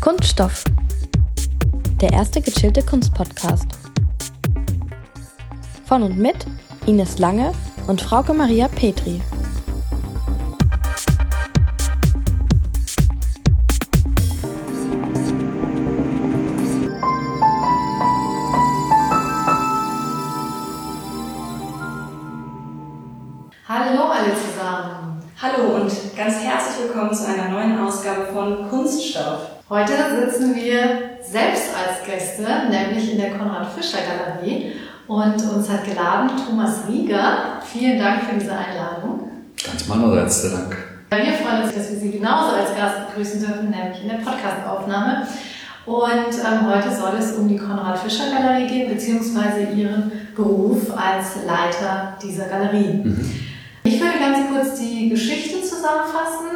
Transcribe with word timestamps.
Kunststoff. 0.00 0.64
Der 2.00 2.10
erste 2.10 2.40
gechillte 2.40 2.82
Kunstpodcast. 2.82 3.66
Von 5.84 6.02
und 6.02 6.16
mit 6.16 6.46
Ines 6.86 7.18
Lange 7.18 7.52
und 7.86 8.00
Frauke 8.00 8.32
Maria 8.32 8.68
Petri. 8.68 9.20
Der 33.30 33.38
Konrad 33.38 33.72
Fischer 33.72 33.98
Galerie 33.98 34.72
und 35.06 35.34
uns 35.34 35.68
hat 35.68 35.84
geladen 35.84 36.30
Thomas 36.46 36.82
Rieger. 36.88 37.60
Vielen 37.64 37.98
Dank 37.98 38.22
für 38.24 38.34
diese 38.36 38.52
Einladung. 38.52 39.28
Ganz 39.64 39.86
meinerseits 39.88 40.42
der 40.42 40.50
Dank. 40.50 40.76
Wir 41.10 41.32
freuen 41.32 41.64
uns, 41.64 41.74
dass 41.74 41.90
wir 41.90 41.98
Sie 41.98 42.10
genauso 42.12 42.54
als 42.54 42.74
Gast 42.76 43.08
begrüßen 43.08 43.40
dürfen, 43.40 43.70
nämlich 43.70 44.02
in 44.02 44.08
der 44.08 44.18
Podcastaufnahme. 44.18 45.26
Und 45.86 45.98
ähm, 45.98 46.72
heute 46.72 46.94
soll 46.94 47.14
es 47.18 47.32
um 47.32 47.48
die 47.48 47.56
Konrad 47.56 47.98
Fischer 47.98 48.30
Galerie 48.30 48.68
gehen, 48.68 48.88
beziehungsweise 48.88 49.62
Ihren 49.74 50.12
Beruf 50.36 50.96
als 50.96 51.44
Leiter 51.46 52.16
dieser 52.22 52.44
Galerie. 52.44 53.02
Mhm. 53.02 53.30
Ich 53.82 54.00
würde 54.00 54.18
ganz 54.20 54.38
kurz 54.48 54.78
die 54.78 55.08
Geschichte 55.08 55.62
zusammenfassen, 55.62 56.46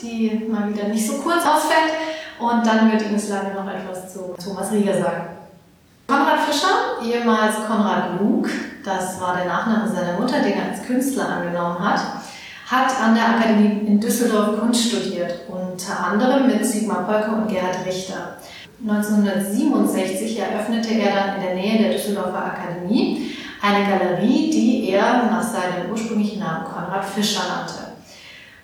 die 0.00 0.46
mal 0.48 0.72
wieder 0.72 0.88
nicht 0.88 1.06
so 1.06 1.14
kurz 1.14 1.44
ausfällt. 1.44 1.92
Und 2.38 2.64
dann 2.64 2.92
wird 2.92 3.02
Ines 3.02 3.28
Lange 3.30 3.54
noch 3.54 3.68
etwas 3.68 4.12
zu 4.12 4.34
Thomas 4.42 4.70
Rieger 4.70 4.94
sagen. 4.94 5.43
Konrad 6.06 6.40
Fischer, 6.40 7.02
ehemals 7.02 7.66
Konrad 7.66 8.20
Luke, 8.20 8.50
das 8.84 9.18
war 9.20 9.36
der 9.36 9.46
Nachname 9.46 9.88
seiner 9.88 10.18
Mutter, 10.18 10.40
den 10.42 10.52
er 10.52 10.70
als 10.70 10.82
Künstler 10.86 11.28
angenommen 11.28 11.78
hat, 11.78 12.00
hat 12.66 13.00
an 13.00 13.14
der 13.14 13.30
Akademie 13.30 13.86
in 13.86 14.00
Düsseldorf 14.00 14.60
Kunst 14.60 14.88
studiert, 14.88 15.40
unter 15.48 16.06
anderem 16.06 16.46
mit 16.46 16.64
Sigmar 16.64 17.04
Polke 17.04 17.30
und 17.30 17.48
Gerhard 17.48 17.86
Richter. 17.86 18.36
1967 18.86 20.38
eröffnete 20.38 20.92
er 20.94 21.14
dann 21.14 21.36
in 21.36 21.42
der 21.42 21.54
Nähe 21.54 21.82
der 21.82 21.92
Düsseldorfer 21.92 22.44
Akademie 22.44 23.34
eine 23.62 23.86
Galerie, 23.88 24.50
die 24.50 24.90
er 24.90 25.24
nach 25.30 25.42
seinem 25.42 25.90
ursprünglichen 25.90 26.40
Namen 26.40 26.64
Konrad 26.64 27.04
Fischer 27.04 27.44
nannte. 27.48 27.83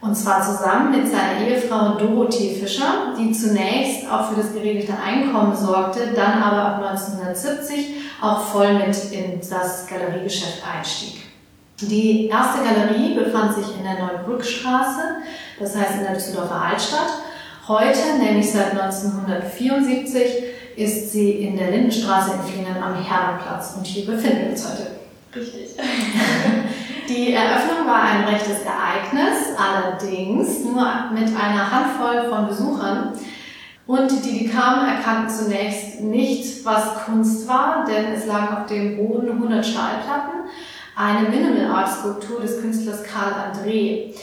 Und 0.00 0.14
zwar 0.14 0.40
zusammen 0.42 0.92
mit 0.92 1.10
seiner 1.10 1.46
Ehefrau 1.46 1.98
Dorothee 1.98 2.54
Fischer, 2.54 3.14
die 3.18 3.32
zunächst 3.32 4.10
auch 4.10 4.30
für 4.30 4.40
das 4.40 4.52
geregelte 4.52 4.94
Einkommen 4.98 5.54
sorgte, 5.54 6.12
dann 6.14 6.42
aber 6.42 6.62
ab 6.62 6.82
1970 6.82 7.96
auch 8.22 8.40
voll 8.46 8.74
mit 8.74 8.96
in 9.12 9.40
das 9.40 9.86
Galeriegeschäft 9.86 10.62
einstieg. 10.66 11.20
Die 11.82 12.28
erste 12.28 12.60
Galerie 12.62 13.14
befand 13.14 13.54
sich 13.54 13.76
in 13.76 13.84
der 13.84 14.04
Neubrückstraße, 14.04 15.02
das 15.58 15.76
heißt 15.76 15.96
in 15.98 16.04
der 16.04 16.14
Düsseldorfer 16.14 16.62
Altstadt. 16.62 17.22
Heute, 17.68 18.18
nämlich 18.18 18.50
seit 18.50 18.72
1974, 18.72 20.22
ist 20.76 21.12
sie 21.12 21.30
in 21.30 21.56
der 21.56 21.70
Lindenstraße 21.70 22.32
in 22.34 22.52
Flingen 22.52 22.82
am 22.82 22.94
Herrenplatz 22.94 23.74
und 23.76 23.86
hier 23.86 24.06
befinden 24.06 24.44
wir 24.44 24.50
uns 24.50 24.66
heute. 24.66 24.86
Richtig. 25.34 25.76
Die 27.10 27.32
Eröffnung 27.32 27.86
war 27.86 28.02
ein 28.02 28.24
rechtes 28.24 28.64
Ereignis, 28.91 29.56
allerdings 29.56 30.64
nur 30.64 30.84
mit 31.12 31.28
einer 31.28 31.70
Handvoll 31.70 32.28
von 32.28 32.48
Besuchern. 32.48 33.12
Und 33.86 34.10
die, 34.10 34.38
die 34.38 34.48
kamen, 34.48 34.88
erkannten 34.88 35.28
zunächst 35.28 36.00
nicht, 36.00 36.64
was 36.64 37.04
Kunst 37.04 37.48
war, 37.48 37.84
denn 37.84 38.12
es 38.12 38.26
lagen 38.26 38.56
auf 38.56 38.66
dem 38.66 38.97
Boden 38.97 39.31
100 39.31 39.66
Stahlplatten, 39.66 40.48
eine 40.97 41.28
Minimal 41.28 41.76
Art 41.76 41.88
Skulptur 41.88 42.41
des 42.41 42.60
Künstlers 42.60 43.03
Karl 43.03 43.32
André. 43.32 44.14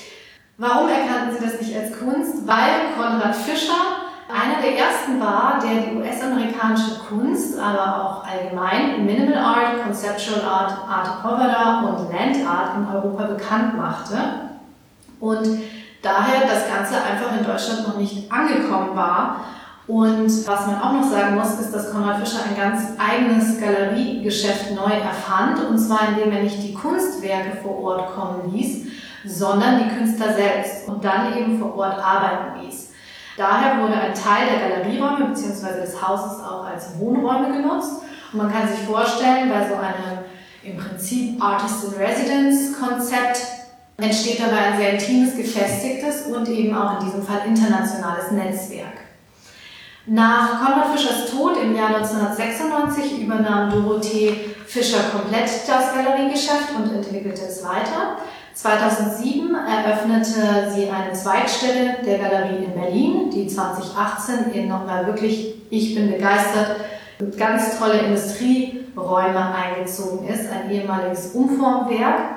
Warum 0.58 0.90
erkannten 0.90 1.36
sie 1.38 1.46
das 1.46 1.60
nicht 1.60 1.76
als 1.76 2.00
Kunst? 2.00 2.48
Weil 2.48 2.94
Konrad 2.96 3.36
Fischer 3.36 4.08
einer 4.30 4.62
der 4.62 4.78
ersten 4.78 5.20
war, 5.20 5.60
der 5.62 5.84
die 5.84 5.98
US-amerikanische 5.98 7.00
Kunst, 7.08 7.58
aber 7.58 8.04
auch 8.04 8.26
allgemein 8.26 9.06
Minimal 9.06 9.38
Art, 9.38 9.84
Conceptual 9.84 10.42
Art, 10.42 10.72
Art 10.90 11.22
Povera 11.22 11.82
und 11.82 12.12
Land 12.12 12.46
Art 12.46 12.78
in 12.78 12.88
Europa 12.94 13.24
bekannt 13.24 13.78
machte. 13.78 14.47
Und 15.20 15.48
daher 16.02 16.42
das 16.42 16.68
Ganze 16.68 16.96
einfach 16.96 17.38
in 17.38 17.46
Deutschland 17.46 17.88
noch 17.88 17.98
nicht 17.98 18.32
angekommen 18.32 18.96
war. 18.96 19.42
Und 19.88 20.28
was 20.46 20.68
man 20.68 20.82
auch 20.82 20.92
noch 20.92 21.10
sagen 21.10 21.36
muss, 21.36 21.60
ist, 21.60 21.74
dass 21.74 21.92
Konrad 21.92 22.20
Fischer 22.20 22.44
ein 22.50 22.58
ganz 22.58 22.90
eigenes 23.00 23.60
Galeriegeschäft 23.60 24.72
neu 24.72 24.92
erfand. 24.92 25.64
Und 25.64 25.80
zwar 25.80 26.10
indem 26.10 26.34
er 26.34 26.44
nicht 26.44 26.62
die 26.62 26.74
Kunstwerke 26.74 27.58
vor 27.64 27.80
Ort 27.80 28.14
kommen 28.14 28.52
ließ, 28.54 28.88
sondern 29.26 29.84
die 29.84 29.96
Künstler 29.96 30.34
selbst 30.34 30.88
und 30.88 31.04
dann 31.04 31.38
eben 31.38 31.60
vor 31.60 31.76
Ort 31.78 32.00
arbeiten 32.00 32.62
ließ. 32.62 32.92
Daher 33.38 33.82
wurde 33.82 33.94
ein 33.94 34.14
Teil 34.14 34.48
der 34.50 34.70
Galerieräume 34.70 35.28
bzw. 35.28 35.82
des 35.82 36.02
Hauses 36.02 36.44
auch 36.44 36.66
als 36.66 37.00
Wohnräume 37.00 37.56
genutzt. 37.56 38.02
Und 38.34 38.44
man 38.44 38.52
kann 38.52 38.68
sich 38.68 38.80
vorstellen, 38.80 39.50
bei 39.50 39.68
so 39.68 39.76
einem 39.76 40.26
im 40.64 40.76
Prinzip 40.76 41.42
Artist 41.42 41.86
in 41.86 42.04
Residence 42.04 42.78
Konzept 42.78 43.57
entsteht 43.98 44.40
dabei 44.40 44.58
ein 44.58 44.78
sehr 44.78 44.94
intimes, 44.94 45.36
gefestigtes 45.36 46.28
und 46.28 46.48
eben 46.50 46.76
auch 46.76 47.00
in 47.00 47.06
diesem 47.08 47.24
Fall 47.24 47.42
internationales 47.48 48.32
Netzwerk. 48.32 48.94
Nach 50.06 50.64
Konrad 50.64 50.96
Fischers 50.96 51.32
Tod 51.32 51.58
im 51.62 51.76
Jahr 51.76 51.96
1996 51.96 53.24
übernahm 53.24 53.70
Dorothee 53.72 54.56
Fischer 54.66 55.00
komplett 55.12 55.50
das 55.68 55.94
Galeriegeschäft 55.94 56.76
und 56.78 56.94
entwickelte 56.94 57.42
es 57.42 57.64
weiter. 57.64 58.18
2007 58.54 59.54
eröffnete 59.54 60.72
sie 60.74 60.90
eine 60.90 61.14
Zweigstelle 61.14 61.98
der 62.06 62.20
Galerie 62.20 62.66
in 62.66 62.74
Berlin, 62.74 63.30
die 63.32 63.48
2018 63.48 64.52
in 64.54 64.68
nochmal 64.70 65.06
wirklich, 65.08 65.56
ich 65.70 65.94
bin 65.94 66.12
begeistert, 66.12 66.78
ganz 67.38 67.78
tolle 67.78 68.00
Industrieräume 68.00 69.54
eingezogen 69.54 70.28
ist, 70.28 70.50
ein 70.50 70.72
ehemaliges 70.72 71.32
Umformwerk. 71.34 72.37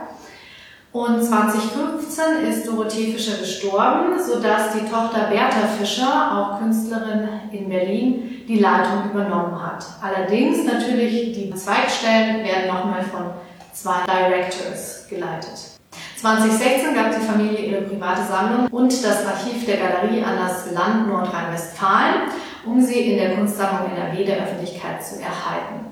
Und 0.93 1.23
2015 1.23 2.49
ist 2.49 2.67
Dorothee 2.67 3.13
Fischer 3.13 3.39
gestorben, 3.39 4.19
sodass 4.19 4.73
die 4.73 4.91
Tochter 4.91 5.29
Bertha 5.31 5.69
Fischer, 5.79 6.33
auch 6.37 6.59
Künstlerin 6.59 7.29
in 7.53 7.69
Berlin, 7.69 8.45
die 8.49 8.59
Leitung 8.59 9.09
übernommen 9.13 9.63
hat. 9.63 9.85
Allerdings 10.03 10.65
natürlich 10.65 11.33
die 11.33 11.55
Zweigstellen 11.55 12.43
werden 12.45 12.67
nochmal 12.67 13.05
von 13.05 13.31
zwei 13.73 14.03
Directors 14.05 15.07
geleitet. 15.09 15.79
2016 16.17 16.93
gab 16.93 17.15
die 17.15 17.25
Familie 17.25 17.59
ihre 17.59 17.83
private 17.83 18.23
Sammlung 18.25 18.67
und 18.67 18.93
das 18.93 19.25
Archiv 19.25 19.65
der 19.65 19.77
Galerie 19.77 20.25
an 20.25 20.39
das 20.45 20.73
Land 20.73 21.07
Nordrhein-Westfalen, 21.07 22.33
um 22.67 22.81
sie 22.81 23.13
in 23.13 23.17
der 23.17 23.37
Kunstsammlung 23.37 23.93
NRW 23.97 24.25
der 24.25 24.39
Öffentlichkeit 24.39 25.05
zu 25.05 25.21
erhalten. 25.21 25.87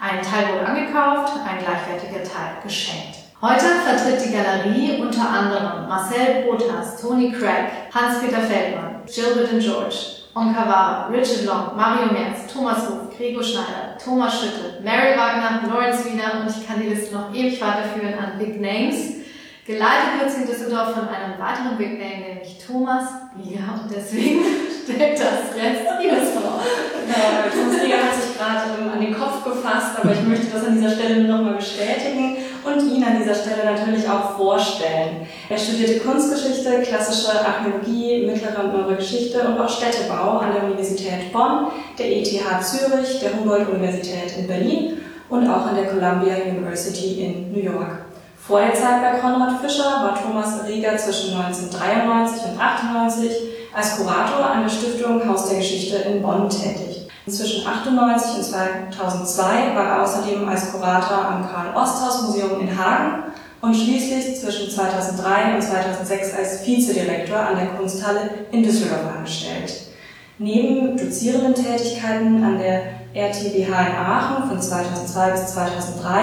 Ein 0.00 0.22
Teil 0.22 0.52
wurde 0.52 0.66
angekauft, 0.66 1.34
ein 1.48 1.64
gleichwertiger 1.64 2.24
Teil 2.24 2.56
geschenkt. 2.64 3.19
Heute 3.42 3.64
vertritt 3.64 4.22
die 4.22 4.34
Galerie 4.34 5.00
unter 5.00 5.26
anderem 5.30 5.88
Marcel 5.88 6.44
Botas, 6.44 7.00
Tony 7.00 7.32
Craig, 7.32 7.70
Hans-Peter 7.90 8.42
Feldmann, 8.42 9.00
Gilbert 9.06 9.50
and 9.50 9.62
George, 9.62 9.96
Onkawara, 10.34 11.08
Richard 11.10 11.46
Long, 11.46 11.74
Mario 11.74 12.12
Merz, 12.12 12.52
Thomas 12.52 12.80
Ruf, 12.90 13.16
Gregor 13.16 13.42
Schneider, 13.42 13.96
Thomas 13.96 14.38
Schüttel, 14.38 14.82
Mary 14.84 15.16
Wagner, 15.16 15.66
Lawrence 15.66 16.04
Wiener 16.04 16.42
und 16.42 16.50
ich 16.50 16.68
kann 16.68 16.82
die 16.82 16.88
Liste 16.88 17.14
noch 17.14 17.32
ewig 17.32 17.58
weiterführen 17.62 18.12
an 18.12 18.38
Big 18.38 18.60
Names. 18.60 19.20
Geleitet 19.66 20.20
wird 20.20 20.30
sie 20.30 20.42
in 20.42 20.46
Düsseldorf 20.46 20.92
von 20.92 21.08
einem 21.08 21.38
weiteren 21.40 21.78
Big 21.78 21.98
Name, 21.98 22.34
nämlich 22.34 22.58
Thomas 22.58 23.04
Rieger. 23.38 23.80
Und 23.82 23.90
deswegen 23.90 24.44
stellt 24.84 25.18
das 25.18 25.56
Rest 25.56 25.88
Ines 26.02 26.30
vor. 26.32 26.60
Ja, 27.08 27.48
Thomas 27.48 27.82
Rieger 27.82 28.04
hat 28.04 28.20
sich 28.20 28.36
gerade 28.36 28.82
ähm, 28.82 28.90
an 28.92 29.00
den 29.00 29.14
Kopf 29.14 29.42
gefasst, 29.42 29.96
aber 29.96 30.12
ich 30.12 30.22
möchte 30.24 30.48
das 30.52 30.66
an 30.66 30.74
dieser 30.74 30.90
Stelle 30.90 31.22
nur 31.22 31.38
nochmal 31.38 31.54
bestätigen 31.54 32.36
und 32.64 32.92
ihn 32.92 33.04
an 33.04 33.18
dieser 33.18 33.34
Stelle 33.34 33.64
natürlich 33.64 34.08
auch 34.08 34.36
vorstellen. 34.36 35.26
Er 35.48 35.58
studierte 35.58 36.00
Kunstgeschichte, 36.00 36.82
klassische 36.82 37.32
Archäologie, 37.44 38.26
mittlere 38.26 38.64
und 38.64 38.72
neuere 38.72 38.96
Geschichte 38.96 39.40
und 39.40 39.58
auch 39.58 39.68
Städtebau 39.68 40.38
an 40.38 40.52
der 40.52 40.64
Universität 40.64 41.32
Bonn, 41.32 41.68
der 41.98 42.06
ETH 42.06 42.26
Zürich, 42.62 43.20
der 43.20 43.34
Humboldt-Universität 43.34 44.36
in 44.38 44.46
Berlin 44.46 44.98
und 45.28 45.48
auch 45.48 45.66
an 45.66 45.76
der 45.76 45.86
Columbia 45.86 46.36
University 46.44 47.24
in 47.24 47.52
New 47.52 47.60
York. 47.60 48.04
Vor 48.36 48.60
der 48.60 48.74
Zeit 48.74 49.00
bei 49.00 49.18
Konrad 49.20 49.60
Fischer 49.60 50.02
war 50.02 50.18
Thomas 50.20 50.66
Rieger 50.66 50.96
zwischen 50.96 51.36
1993 51.36 52.42
und 52.44 52.60
1998 52.60 53.30
als 53.72 53.96
Kurator 53.96 54.44
an 54.44 54.62
der 54.62 54.70
Stiftung 54.70 55.26
Haus 55.28 55.48
der 55.48 55.58
Geschichte 55.58 55.96
in 55.98 56.22
Bonn 56.22 56.48
tätig. 56.48 56.99
Zwischen 57.26 57.66
1998 57.66 58.36
und 58.36 58.94
2002 58.94 59.44
war 59.74 59.84
er 59.84 60.02
außerdem 60.02 60.48
als 60.48 60.72
Kurator 60.72 61.18
am 61.18 61.48
Karl-Osthaus-Museum 61.48 62.60
in 62.60 62.78
Hagen 62.78 63.24
und 63.60 63.74
schließlich 63.74 64.40
zwischen 64.40 64.70
2003 64.70 65.54
und 65.54 65.62
2006 65.62 66.34
als 66.34 66.66
Vizedirektor 66.66 67.38
an 67.38 67.56
der 67.56 67.66
Kunsthalle 67.66 68.30
in 68.50 68.62
Düsseldorf 68.62 69.16
angestellt. 69.16 69.72
Neben 70.38 70.96
dozierenden 70.96 71.54
Tätigkeiten 71.54 72.42
an 72.42 72.58
der 72.58 73.00
RTBH 73.12 73.66
in 73.66 73.96
Aachen 73.96 74.48
von 74.48 74.60
2002 74.60 75.30
bis 75.32 75.46
2003 75.48 76.20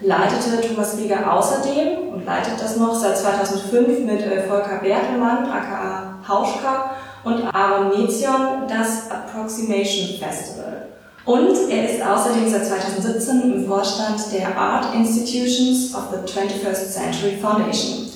leitete 0.00 0.60
Thomas 0.60 0.96
Rieger 0.98 1.32
außerdem 1.32 2.08
und 2.12 2.24
leitet 2.24 2.60
das 2.60 2.76
noch 2.76 2.94
seit 2.94 3.16
2005 3.16 4.00
mit 4.00 4.20
äh, 4.22 4.42
Volker 4.48 4.80
Bertelmann, 4.82 5.46
aka 5.46 6.16
Hauschka, 6.26 6.90
und 7.24 7.42
Aaron 7.54 7.88
Mezion 7.88 8.66
das 8.68 9.10
Approximation 9.10 10.18
Festival. 10.18 10.88
Und 11.24 11.70
er 11.70 11.88
ist 11.88 12.02
außerdem 12.04 12.50
seit 12.50 12.66
2017 12.66 13.52
im 13.54 13.66
Vorstand 13.66 14.20
der 14.32 14.56
Art 14.56 14.92
Institutions 14.94 15.94
of 15.94 16.04
the 16.10 16.32
21st 16.32 16.92
Century 16.92 17.36
Foundation. 17.40 18.08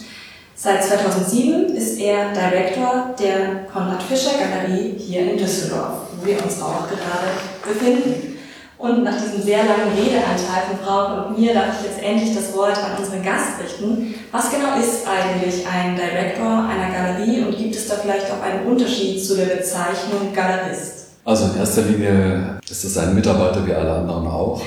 Seit 0.56 0.82
2007 0.82 1.76
ist 1.76 2.00
er 2.00 2.32
Direktor 2.32 3.14
der 3.18 3.66
Konrad 3.72 4.02
Fischer 4.02 4.32
Galerie 4.38 4.96
hier 4.98 5.30
in 5.30 5.38
Düsseldorf, 5.38 6.08
wo 6.18 6.26
wir 6.26 6.42
uns 6.42 6.60
auch 6.60 6.88
gerade 6.88 7.28
befinden. 7.62 8.35
Und 8.78 9.04
nach 9.04 9.16
diesem 9.16 9.42
sehr 9.42 9.58
langen 9.64 9.96
Redeanteil 9.96 10.68
von 10.68 10.78
Frau 10.84 11.28
und 11.28 11.38
mir 11.38 11.54
darf 11.54 11.80
ich 11.80 11.86
jetzt 11.86 12.02
endlich 12.02 12.34
das 12.34 12.54
Wort 12.54 12.76
an 12.76 12.98
unseren 12.98 13.22
Gast 13.22 13.58
richten. 13.62 14.14
Was 14.30 14.50
genau 14.50 14.78
ist 14.78 15.06
eigentlich 15.08 15.66
ein 15.66 15.96
Direktor 15.96 16.68
einer 16.68 16.92
Galerie 16.92 17.42
und 17.42 17.56
gibt 17.56 17.74
es 17.74 17.88
da 17.88 17.94
vielleicht 17.94 18.26
auch 18.30 18.42
einen 18.42 18.66
Unterschied 18.66 19.24
zu 19.24 19.34
der 19.34 19.46
Bezeichnung 19.46 20.34
Galerist? 20.34 21.06
Also 21.24 21.46
in 21.46 21.58
erster 21.58 21.82
Linie 21.82 22.58
ist 22.68 22.84
es 22.84 22.98
ein 22.98 23.14
Mitarbeiter 23.14 23.66
wie 23.66 23.72
alle 23.72 23.92
anderen 23.92 24.26
auch. 24.26 24.62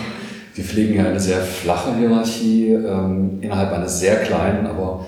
Wir 0.56 0.64
pflegen 0.64 0.96
ja 0.96 1.06
eine 1.06 1.20
sehr 1.20 1.42
flache 1.42 1.96
Hierarchie 1.96 2.72
ähm, 2.74 3.38
innerhalb 3.42 3.72
eines 3.72 4.00
sehr 4.00 4.24
kleinen, 4.24 4.66
aber 4.66 5.06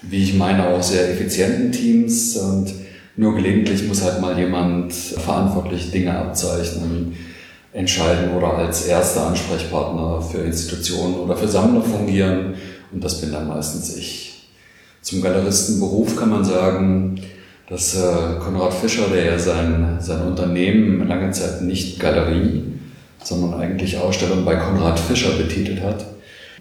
wie 0.00 0.22
ich 0.22 0.34
meine 0.34 0.68
auch 0.68 0.82
sehr 0.82 1.10
effizienten 1.10 1.72
Teams 1.72 2.36
und 2.36 2.72
nur 3.16 3.34
gelegentlich 3.34 3.86
muss 3.86 4.02
halt 4.02 4.20
mal 4.20 4.38
jemand 4.38 4.92
verantwortlich 4.92 5.90
Dinge 5.90 6.16
abzeichnen, 6.16 7.14
entscheiden 7.74 8.34
oder 8.36 8.54
als 8.56 8.86
erster 8.86 9.26
Ansprechpartner 9.26 10.22
für 10.22 10.38
Institutionen 10.38 11.16
oder 11.16 11.36
für 11.36 11.48
Sammler 11.48 11.82
fungieren 11.82 12.54
und 12.92 13.02
das 13.02 13.20
bin 13.20 13.32
dann 13.32 13.48
meistens 13.48 13.96
ich. 13.96 14.48
Zum 15.02 15.20
Galeristenberuf 15.20 16.16
kann 16.16 16.30
man 16.30 16.44
sagen, 16.44 17.20
dass 17.68 17.96
äh, 17.96 18.38
Konrad 18.38 18.72
Fischer, 18.72 19.08
der 19.12 19.24
ja 19.24 19.38
sein, 19.38 19.98
sein 20.00 20.22
Unternehmen 20.22 21.06
lange 21.08 21.30
Zeit 21.32 21.62
nicht 21.62 21.98
Galerie, 21.98 22.62
sondern 23.22 23.60
eigentlich 23.60 23.98
Ausstellung 23.98 24.44
bei 24.44 24.54
Konrad 24.54 24.98
Fischer 25.00 25.32
betitelt 25.32 25.82
hat, 25.82 26.04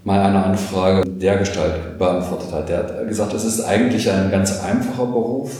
mal 0.03 0.19
eine 0.19 0.43
Anfrage 0.43 1.07
der 1.07 1.37
Gestalt 1.37 1.97
beantwortet 1.99 2.51
hat. 2.51 2.69
Der 2.69 2.79
hat 2.79 3.07
gesagt, 3.07 3.33
es 3.33 3.45
ist 3.45 3.61
eigentlich 3.61 4.09
ein 4.09 4.31
ganz 4.31 4.61
einfacher 4.61 5.05
Beruf, 5.05 5.51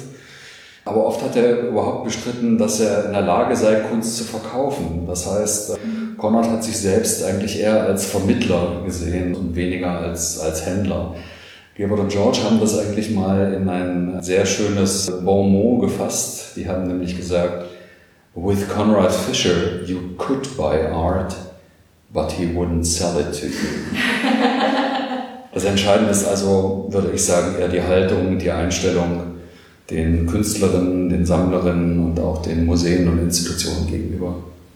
aber 0.86 1.06
oft 1.06 1.22
hat 1.22 1.36
er 1.36 1.70
überhaupt 1.70 2.04
bestritten, 2.04 2.58
dass 2.58 2.80
er 2.82 3.06
in 3.06 3.14
der 3.14 3.22
Lage 3.22 3.56
sei, 3.56 3.76
Kunst 3.76 4.18
zu 4.18 4.24
verkaufen. 4.26 5.06
Das 5.08 5.30
heißt, 5.30 5.72
äh, 5.72 5.78
Konrad 6.18 6.50
hat 6.50 6.64
sich 6.64 6.78
selbst 6.78 7.24
eigentlich 7.24 7.60
eher 7.60 7.84
als 7.84 8.06
Vermittler 8.06 8.82
gesehen 8.86 9.34
und 9.34 9.56
weniger 9.56 10.00
als, 10.00 10.40
als 10.40 10.66
Händler. 10.66 11.16
Gebert 11.76 12.00
und 12.00 12.10
George 12.10 12.40
haben 12.44 12.60
das 12.60 12.78
eigentlich 12.78 13.12
mal 13.12 13.54
in 13.54 13.68
ein 13.68 14.22
sehr 14.22 14.46
schönes 14.46 15.12
Bon 15.24 15.50
mot 15.52 15.82
gefasst. 15.82 16.56
Die 16.56 16.68
haben 16.68 16.88
nämlich 16.88 17.18
gesagt, 17.18 17.66
with 18.36 18.68
Conrad 18.68 19.12
Fisher 19.12 19.84
you 19.86 20.00
could 20.18 20.56
buy 20.58 20.86
art, 20.92 21.34
but 22.12 22.32
he 22.32 22.46
wouldn't 22.46 22.84
sell 22.84 23.20
it 23.20 23.32
to 23.40 23.48
you. 23.48 23.54
Das 25.54 25.66
Entscheidende 25.66 26.10
ist 26.10 26.28
also, 26.28 26.88
würde 26.90 27.12
ich 27.14 27.24
sagen, 27.24 27.56
eher 27.60 27.68
die 27.68 27.84
Haltung, 27.84 28.40
die 28.40 28.50
Einstellung 28.50 29.33
den 29.90 30.28
Künstlerinnen, 30.28 31.10
den 31.10 31.26
Sammlerinnen 31.26 32.00
und 32.00 32.20
auch 32.20 32.42
den 32.42 32.66
Museen 32.66 33.08
und 33.08 33.20
Institutionen 33.20 33.88
gegenüber. 33.88 34.36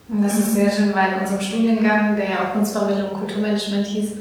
Und 0.10 0.24
das 0.24 0.40
ist 0.40 0.56
sehr 0.56 0.70
schön, 0.70 0.94
weil 0.94 1.14
in 1.14 1.20
unserem 1.20 1.42
Studiengang, 1.42 2.16
der 2.16 2.26
ja 2.26 2.36
auch 2.44 2.54
Kunstvermittlung 2.54 3.10
und 3.10 3.20
Kulturmanagement 3.20 3.86
hieß, 3.86 4.12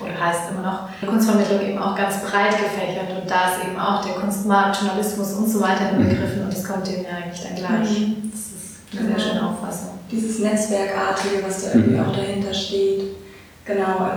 oder 0.00 0.20
heißt 0.20 0.50
immer 0.50 0.62
noch, 0.62 1.08
Kunstvermittlung 1.08 1.60
eben 1.60 1.78
auch 1.78 1.96
ganz 1.96 2.22
breit 2.22 2.52
gefächert 2.52 3.10
und 3.20 3.28
da 3.28 3.50
ist 3.50 3.66
eben 3.66 3.78
auch 3.78 4.04
der 4.04 4.14
Kunstmarkt, 4.14 4.80
Journalismus 4.80 5.32
und 5.32 5.48
so 5.48 5.60
weiter 5.60 5.90
inbegriffen 5.90 6.42
und 6.44 6.52
das 6.52 6.62
kommt 6.62 6.86
dem 6.86 7.02
ja 7.02 7.18
eigentlich 7.18 7.42
dann 7.42 7.56
gleich. 7.56 7.98
Mhm. 7.98 8.30
Das 8.30 8.40
ist 8.40 8.96
eine 8.96 9.08
sehr 9.08 9.18
schöne 9.18 9.48
Auffassung. 9.48 9.90
Dieses 10.10 10.38
Netzwerkartige, 10.38 11.42
was 11.44 11.64
da 11.64 11.70
irgendwie 11.74 11.96
mhm. 11.96 12.04
auch 12.04 12.14
dahinter 12.14 12.54
steht. 12.54 13.02
Genau, 13.64 14.08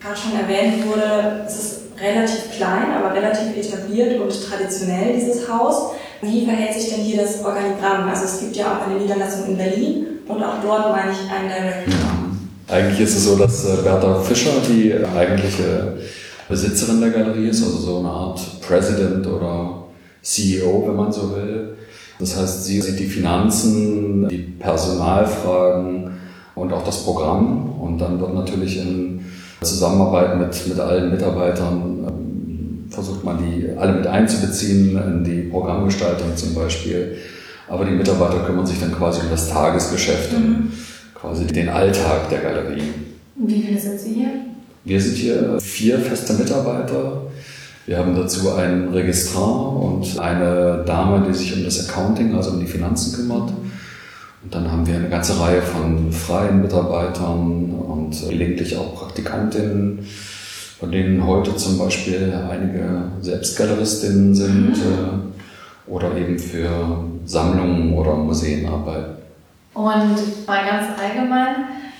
gerade 0.00 0.16
schon 0.16 0.40
erwähnt 0.40 0.86
wurde, 0.86 1.44
es 1.46 1.56
ist 1.56 1.75
relativ 2.00 2.56
klein, 2.56 2.92
aber 2.92 3.14
relativ 3.14 3.56
etabliert 3.56 4.20
und 4.20 4.30
traditionell, 4.48 5.14
dieses 5.14 5.48
Haus. 5.48 5.92
Wie 6.22 6.44
verhält 6.44 6.74
sich 6.74 6.94
denn 6.94 7.04
hier 7.04 7.22
das 7.22 7.44
Organigramm? 7.44 8.08
Also 8.08 8.24
es 8.24 8.40
gibt 8.40 8.56
ja 8.56 8.66
auch 8.66 8.86
eine 8.86 9.00
Niederlassung 9.00 9.46
in 9.48 9.56
Berlin 9.56 10.06
und 10.26 10.42
auch 10.42 10.62
dort 10.62 10.90
meine 10.92 11.12
ich 11.12 11.30
einen 11.30 11.48
Director. 11.48 11.94
Eigentlich 12.68 13.00
ist 13.00 13.16
es 13.16 13.24
so, 13.24 13.36
dass 13.36 13.64
äh, 13.64 13.82
Bertha 13.82 14.20
Fischer 14.20 14.50
die 14.68 14.92
eigentliche 15.16 15.98
Besitzerin 16.48 17.00
der 17.00 17.10
Galerie 17.10 17.48
ist, 17.48 17.62
also 17.62 17.78
so 17.78 17.98
eine 17.98 18.08
Art 18.08 18.40
President 18.60 19.26
oder 19.26 19.84
CEO, 20.22 20.84
wenn 20.88 20.96
man 20.96 21.12
so 21.12 21.34
will. 21.34 21.76
Das 22.18 22.36
heißt, 22.36 22.64
sie 22.64 22.80
sieht 22.80 22.98
die 22.98 23.06
Finanzen, 23.06 24.28
die 24.28 24.38
Personalfragen 24.38 26.12
und 26.54 26.72
auch 26.72 26.84
das 26.84 27.04
Programm. 27.04 27.78
Und 27.80 27.98
dann 27.98 28.18
wird 28.20 28.34
natürlich 28.34 28.78
in 28.78 29.25
Zusammenarbeit 29.62 30.38
mit, 30.38 30.68
mit 30.68 30.78
allen 30.78 31.10
Mitarbeitern 31.10 32.04
ähm, 32.06 32.88
versucht 32.90 33.24
man 33.24 33.38
die 33.38 33.68
alle 33.76 33.94
mit 33.94 34.06
einzubeziehen 34.06 34.96
in 34.96 35.24
die 35.24 35.48
Programmgestaltung 35.48 36.36
zum 36.36 36.54
Beispiel. 36.54 37.16
Aber 37.68 37.84
die 37.84 37.92
Mitarbeiter 37.92 38.44
kümmern 38.44 38.66
sich 38.66 38.78
dann 38.78 38.94
quasi 38.94 39.20
um 39.22 39.30
das 39.30 39.48
Tagesgeschäft. 39.48 40.32
Mhm 40.32 40.72
quasi 41.26 41.46
den 41.46 41.68
Alltag 41.68 42.28
der 42.30 42.40
Galerie. 42.40 42.92
Wie 43.36 43.62
viele 43.62 43.78
sind 43.78 43.98
Sie 43.98 44.14
hier? 44.14 44.30
Wir 44.84 45.00
sind 45.00 45.16
hier 45.16 45.58
vier 45.60 45.98
feste 45.98 46.34
Mitarbeiter. 46.34 47.22
Wir 47.86 47.98
haben 47.98 48.14
dazu 48.14 48.52
einen 48.54 48.88
Registrar 48.88 49.76
und 49.76 50.18
eine 50.18 50.84
Dame, 50.86 51.26
die 51.26 51.34
sich 51.34 51.56
um 51.56 51.64
das 51.64 51.88
Accounting, 51.88 52.34
also 52.34 52.50
um 52.50 52.60
die 52.60 52.66
Finanzen 52.66 53.16
kümmert. 53.16 53.52
Und 54.42 54.54
dann 54.54 54.70
haben 54.70 54.86
wir 54.86 54.94
eine 54.94 55.08
ganze 55.08 55.40
Reihe 55.40 55.62
von 55.62 56.12
freien 56.12 56.62
Mitarbeitern 56.62 57.72
und 57.72 58.10
gelegentlich 58.28 58.76
auch 58.76 58.94
Praktikantinnen, 58.94 60.06
von 60.78 60.92
denen 60.92 61.26
heute 61.26 61.56
zum 61.56 61.78
Beispiel 61.78 62.32
einige 62.48 63.10
Selbstgaleristinnen 63.22 64.34
sind 64.34 64.76
mhm. 64.76 65.32
oder 65.86 66.16
eben 66.16 66.38
für 66.38 66.70
Sammlungen 67.24 67.94
oder 67.94 68.14
Museen 68.14 68.66
arbeiten. 68.66 69.16
Und 69.74 70.46
mal 70.46 70.64
ganz 70.64 70.86
allgemein, 70.98 71.56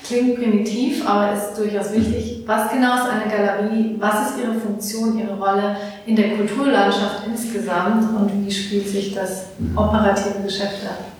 klingt 0.06 0.36
primitiv, 0.36 1.06
aber 1.06 1.34
ist 1.34 1.58
durchaus 1.58 1.92
wichtig. 1.92 2.44
Was 2.46 2.70
genau 2.70 2.94
ist 2.94 3.10
eine 3.10 3.30
Galerie? 3.30 3.96
Was 3.98 4.30
ist 4.30 4.38
ihre 4.42 4.54
Funktion, 4.54 5.18
ihre 5.18 5.36
Rolle 5.36 5.76
in 6.06 6.14
der 6.16 6.36
Kulturlandschaft 6.36 7.26
insgesamt 7.26 8.04
und 8.18 8.46
wie 8.46 8.50
spielt 8.50 8.88
sich 8.88 9.14
das 9.14 9.46
operative 9.74 10.42
Geschäft 10.44 10.86
ab? 10.86 11.15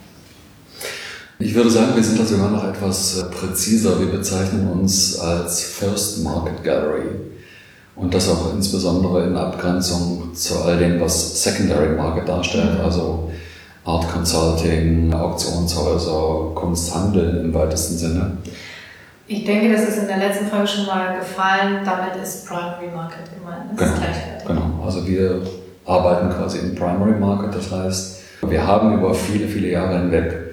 Ich 1.39 1.55
würde 1.55 1.69
sagen, 1.69 1.95
wir 1.95 2.03
sind 2.03 2.19
da 2.19 2.25
sogar 2.25 2.51
noch 2.51 2.67
etwas 2.67 3.19
äh, 3.19 3.25
präziser. 3.25 4.01
Wir 4.01 4.07
bezeichnen 4.07 4.71
uns 4.71 5.19
als 5.19 5.65
First 5.65 6.25
Market 6.25 6.65
Gallery. 6.65 7.09
Und 7.95 8.15
das 8.15 8.31
auch 8.31 8.55
insbesondere 8.55 9.25
in 9.27 9.37
Abgrenzung 9.37 10.35
zu 10.35 10.63
all 10.63 10.79
dem, 10.79 11.01
was 11.01 11.43
Secondary 11.43 11.95
Market 11.95 12.29
darstellt, 12.29 12.81
also 12.83 13.31
Art 13.85 14.11
Consulting, 14.13 15.13
Auktionshäuser, 15.13 16.53
Kunsthandel 16.55 17.43
im 17.45 17.55
weitesten 17.55 17.97
Sinne? 17.97 18.39
Ich 19.27 19.45
denke, 19.45 19.73
das 19.73 19.89
ist 19.89 19.99
in 19.99 20.07
der 20.07 20.19
letzten 20.19 20.47
Folge 20.47 20.67
schon 20.67 20.87
mal 20.87 21.19
gefallen. 21.19 21.81
Damit 21.85 22.23
ist 22.23 22.47
Primary 22.47 22.89
Market 22.95 23.25
gemeint. 23.37 23.79
Das 23.79 23.91
genau, 24.47 24.61
genau. 24.61 24.85
Also 24.85 25.07
wir 25.07 25.43
arbeiten 25.85 26.31
quasi 26.31 26.59
im 26.59 26.75
Primary 26.75 27.19
Market. 27.19 27.55
Das 27.55 27.71
heißt, 27.71 28.21
wir 28.49 28.67
haben 28.67 28.95
über 28.99 29.13
viele, 29.15 29.49
viele 29.49 29.71
Jahre 29.71 29.99
hinweg 29.99 30.46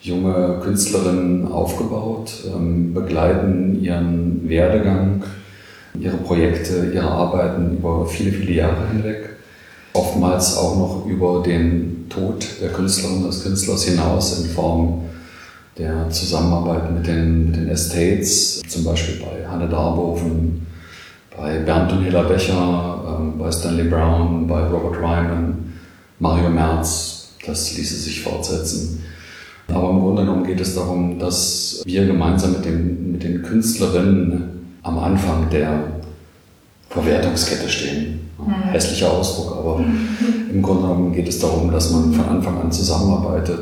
junge 0.00 0.60
Künstlerinnen 0.62 1.50
aufgebaut, 1.50 2.32
ähm, 2.46 2.94
begleiten 2.94 3.82
ihren 3.82 4.48
Werdegang, 4.48 5.22
ihre 5.98 6.16
Projekte, 6.16 6.90
ihre 6.94 7.10
Arbeiten 7.10 7.76
über 7.76 8.06
viele, 8.06 8.32
viele 8.32 8.52
Jahre 8.52 8.88
hinweg 8.92 9.30
oftmals 9.92 10.56
auch 10.56 10.76
noch 10.76 11.06
über 11.06 11.42
den 11.42 12.06
Tod 12.08 12.46
der 12.60 12.70
Künstlerin, 12.70 13.24
des 13.24 13.42
Künstlers 13.42 13.84
hinaus 13.84 14.40
in 14.40 14.50
Form 14.50 15.02
der 15.76 16.08
Zusammenarbeit 16.10 16.92
mit 16.92 17.06
den, 17.06 17.46
mit 17.46 17.56
den 17.56 17.68
Estates, 17.68 18.60
zum 18.68 18.84
Beispiel 18.84 19.24
bei 19.24 19.46
Hanne 19.46 19.68
Darboven, 19.68 20.66
bei 21.36 21.58
Bernd 21.58 21.92
und 21.92 22.04
Hilla 22.04 22.22
Becher, 22.22 23.18
ähm, 23.18 23.38
bei 23.38 23.50
Stanley 23.50 23.88
Brown, 23.88 24.46
bei 24.46 24.60
Robert 24.66 24.98
Ryman, 24.98 25.72
Mario 26.18 26.50
Merz, 26.50 27.30
das 27.46 27.76
ließe 27.76 27.96
sich 27.96 28.20
fortsetzen. 28.20 29.02
Aber 29.72 29.90
im 29.90 30.00
Grunde 30.00 30.22
genommen 30.22 30.44
geht 30.44 30.60
es 30.60 30.74
darum, 30.74 31.18
dass 31.18 31.82
wir 31.84 32.06
gemeinsam 32.06 32.52
mit 32.52 32.64
den, 32.64 33.12
mit 33.12 33.22
den 33.22 33.42
Künstlerinnen 33.42 34.42
am 34.82 34.98
Anfang 34.98 35.48
der 35.50 35.84
Verwertungskette 36.88 37.68
stehen. 37.68 38.20
Mhm. 38.38 38.70
Hässlicher 38.70 39.12
Ausdruck, 39.12 39.56
aber 39.58 39.78
mhm. 39.78 40.08
im 40.52 40.62
Grunde 40.62 40.82
genommen 40.82 41.12
geht 41.12 41.28
es 41.28 41.38
darum, 41.38 41.70
dass 41.70 41.90
man 41.92 42.12
von 42.12 42.24
Anfang 42.26 42.60
an 42.60 42.72
zusammenarbeitet 42.72 43.58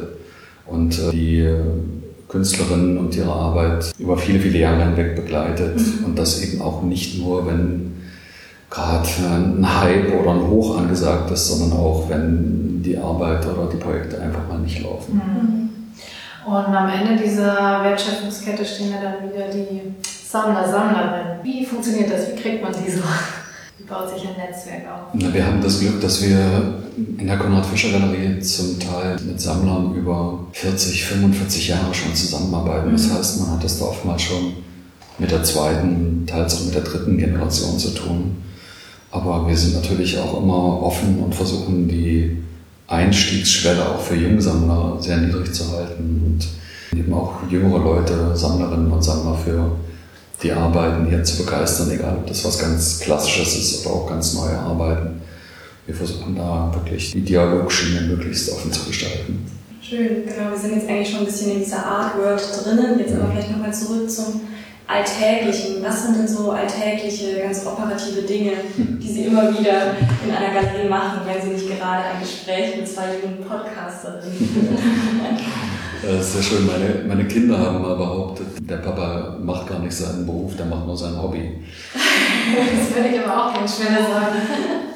und 0.66 0.98
äh, 0.98 1.10
die 1.10 1.48
Künstlerinnen 2.28 2.98
und 2.98 3.16
ihre 3.16 3.32
Arbeit 3.32 3.90
über 3.98 4.16
viele, 4.16 4.38
viele 4.38 4.58
Jahre 4.58 4.84
hinweg 4.84 5.16
begleitet. 5.16 5.76
Mhm. 5.76 6.04
Und 6.04 6.18
das 6.18 6.42
eben 6.42 6.60
auch 6.60 6.82
nicht 6.82 7.18
nur, 7.18 7.46
wenn 7.46 7.92
gerade 8.70 9.08
ein 9.34 9.80
Hype 9.80 10.12
oder 10.20 10.32
ein 10.32 10.46
Hoch 10.46 10.78
angesagt 10.78 11.30
ist, 11.30 11.48
sondern 11.48 11.78
auch, 11.78 12.08
wenn 12.08 12.82
die 12.82 12.98
Arbeit 12.98 13.46
oder 13.46 13.68
die 13.72 13.78
Projekte 13.78 14.20
einfach 14.20 14.46
mal 14.46 14.58
nicht 14.58 14.82
laufen. 14.82 15.14
Mhm. 15.14 15.57
Und 16.49 16.75
am 16.75 16.88
Ende 16.88 17.23
dieser 17.23 17.85
Wertschöpfungskette 17.85 18.64
stehen 18.64 18.90
ja 18.90 19.02
dann 19.02 19.31
wieder 19.31 19.49
die 19.49 19.83
Sammler, 20.02 20.67
Sammlerinnen. 20.67 21.40
Wie 21.43 21.64
funktioniert 21.64 22.11
das? 22.11 22.28
Wie 22.28 22.40
kriegt 22.40 22.62
man 22.62 22.73
die 22.73 22.90
so? 22.90 23.02
Wie 23.76 23.85
baut 23.85 24.09
sich 24.09 24.26
ein 24.26 24.37
Netzwerk 24.37 24.85
auf? 24.90 25.12
Na, 25.12 25.35
wir 25.35 25.47
haben 25.47 25.61
das 25.61 25.78
Glück, 25.78 26.00
dass 26.00 26.23
wir 26.23 26.81
in 26.97 27.26
der 27.26 27.37
Konrad-Fischer-Galerie 27.37 28.40
zum 28.40 28.81
Teil 28.81 29.17
mit 29.26 29.38
Sammlern 29.38 29.95
über 29.95 30.47
40, 30.52 31.05
45 31.05 31.69
Jahre 31.69 31.93
schon 31.93 32.14
zusammenarbeiten. 32.14 32.93
Das 32.93 33.09
mhm. 33.09 33.19
heißt, 33.19 33.40
man 33.43 33.50
hat 33.50 33.64
das 33.64 33.78
da 33.78 33.85
oftmals 33.85 34.23
schon 34.23 34.55
mit 35.19 35.31
der 35.31 35.43
zweiten, 35.43 36.25
teils 36.26 36.57
auch 36.57 36.64
mit 36.64 36.75
der 36.75 36.83
dritten 36.83 37.19
Generation 37.19 37.78
zu 37.78 37.90
tun. 37.90 38.43
Aber 39.11 39.47
wir 39.47 39.57
sind 39.57 39.75
natürlich 39.75 40.19
auch 40.19 40.43
immer 40.43 40.83
offen 40.83 41.19
und 41.23 41.35
versuchen 41.35 41.88
die 41.88 42.38
Einstiegsschwelle 42.88 43.87
auch 43.87 44.00
für 44.00 44.16
Jungsammler 44.16 44.97
sehr 45.00 45.18
niedrig 45.18 45.52
zu 45.52 45.71
halten 45.73 46.23
und 46.25 46.99
eben 46.99 47.12
auch 47.12 47.35
jüngere 47.49 47.78
Leute, 47.78 48.35
Sammlerinnen 48.35 48.90
und 48.90 49.02
Sammler 49.02 49.37
für 49.37 49.73
die 50.42 50.52
Arbeiten 50.52 51.07
hier 51.07 51.23
zu 51.23 51.45
begeistern, 51.45 51.90
egal 51.90 52.16
ob 52.16 52.26
das 52.26 52.45
was 52.45 52.59
ganz 52.59 53.00
Klassisches 53.00 53.57
ist 53.57 53.87
oder 53.87 53.95
auch 53.95 54.09
ganz 54.09 54.35
neue 54.35 54.59
Arbeiten. 54.59 55.21
Wir 55.87 55.95
versuchen 55.95 56.37
da 56.37 56.71
wirklich 56.75 57.12
die 57.12 57.23
Dialogschiene 57.23 58.02
möglichst 58.02 58.52
offen 58.52 58.73
zu 58.73 58.87
gestalten. 58.87 59.47
Schön, 59.83 60.25
genau. 60.26 60.50
Wir 60.50 60.59
sind 60.59 60.75
jetzt 60.75 60.88
eigentlich 60.88 61.11
schon 61.11 61.21
ein 61.21 61.26
bisschen 61.26 61.52
in 61.52 61.59
dieser 61.61 61.85
Art 61.85 62.18
World 62.18 62.42
drinnen. 62.62 62.99
Jetzt 62.99 63.14
aber 63.14 63.30
vielleicht 63.30 63.50
nochmal 63.50 63.73
zurück 63.73 64.11
zum 64.11 64.40
Alltäglichen. 64.88 65.85
Was 65.85 66.04
sind 66.04 66.16
denn 66.16 66.26
so 66.26 66.50
alltägliche, 66.50 67.38
ganz 67.42 67.66
operative 67.66 68.23
Dinge, 68.23 68.52
die 68.76 69.07
Sie 69.07 69.25
immer 69.25 69.50
wieder 69.50 69.95
in 70.25 70.35
einer 70.35 70.54
Galerie 70.54 70.88
machen, 70.88 71.21
wenn 71.26 71.42
Sie 71.42 71.62
nicht 71.62 71.78
gerade 71.78 72.04
ein 72.04 72.21
Gespräch 72.23 72.75
mit 72.75 72.88
zwei 72.88 73.18
jungen 73.23 73.45
Podcasterinnen? 73.47 74.49
Das 76.00 76.21
ist 76.21 76.33
sehr 76.33 76.42
schön. 76.42 76.66
Meine, 76.66 77.04
meine 77.07 77.28
Kinder 77.28 77.59
haben 77.59 77.83
mal 77.83 77.97
behauptet, 77.97 78.47
der 78.61 78.76
Papa 78.76 79.37
macht 79.42 79.68
gar 79.68 79.80
nicht 79.80 79.92
seinen 79.92 80.25
Beruf, 80.25 80.57
der 80.57 80.64
macht 80.64 80.87
nur 80.87 80.97
sein 80.97 81.21
Hobby. 81.21 81.59
Das 81.92 82.97
würde 82.97 83.14
ich 83.14 83.21
aber 83.21 83.47
auch 83.47 83.54
ganz 83.54 83.76
schwer 83.76 83.99
sagen. 83.99 84.38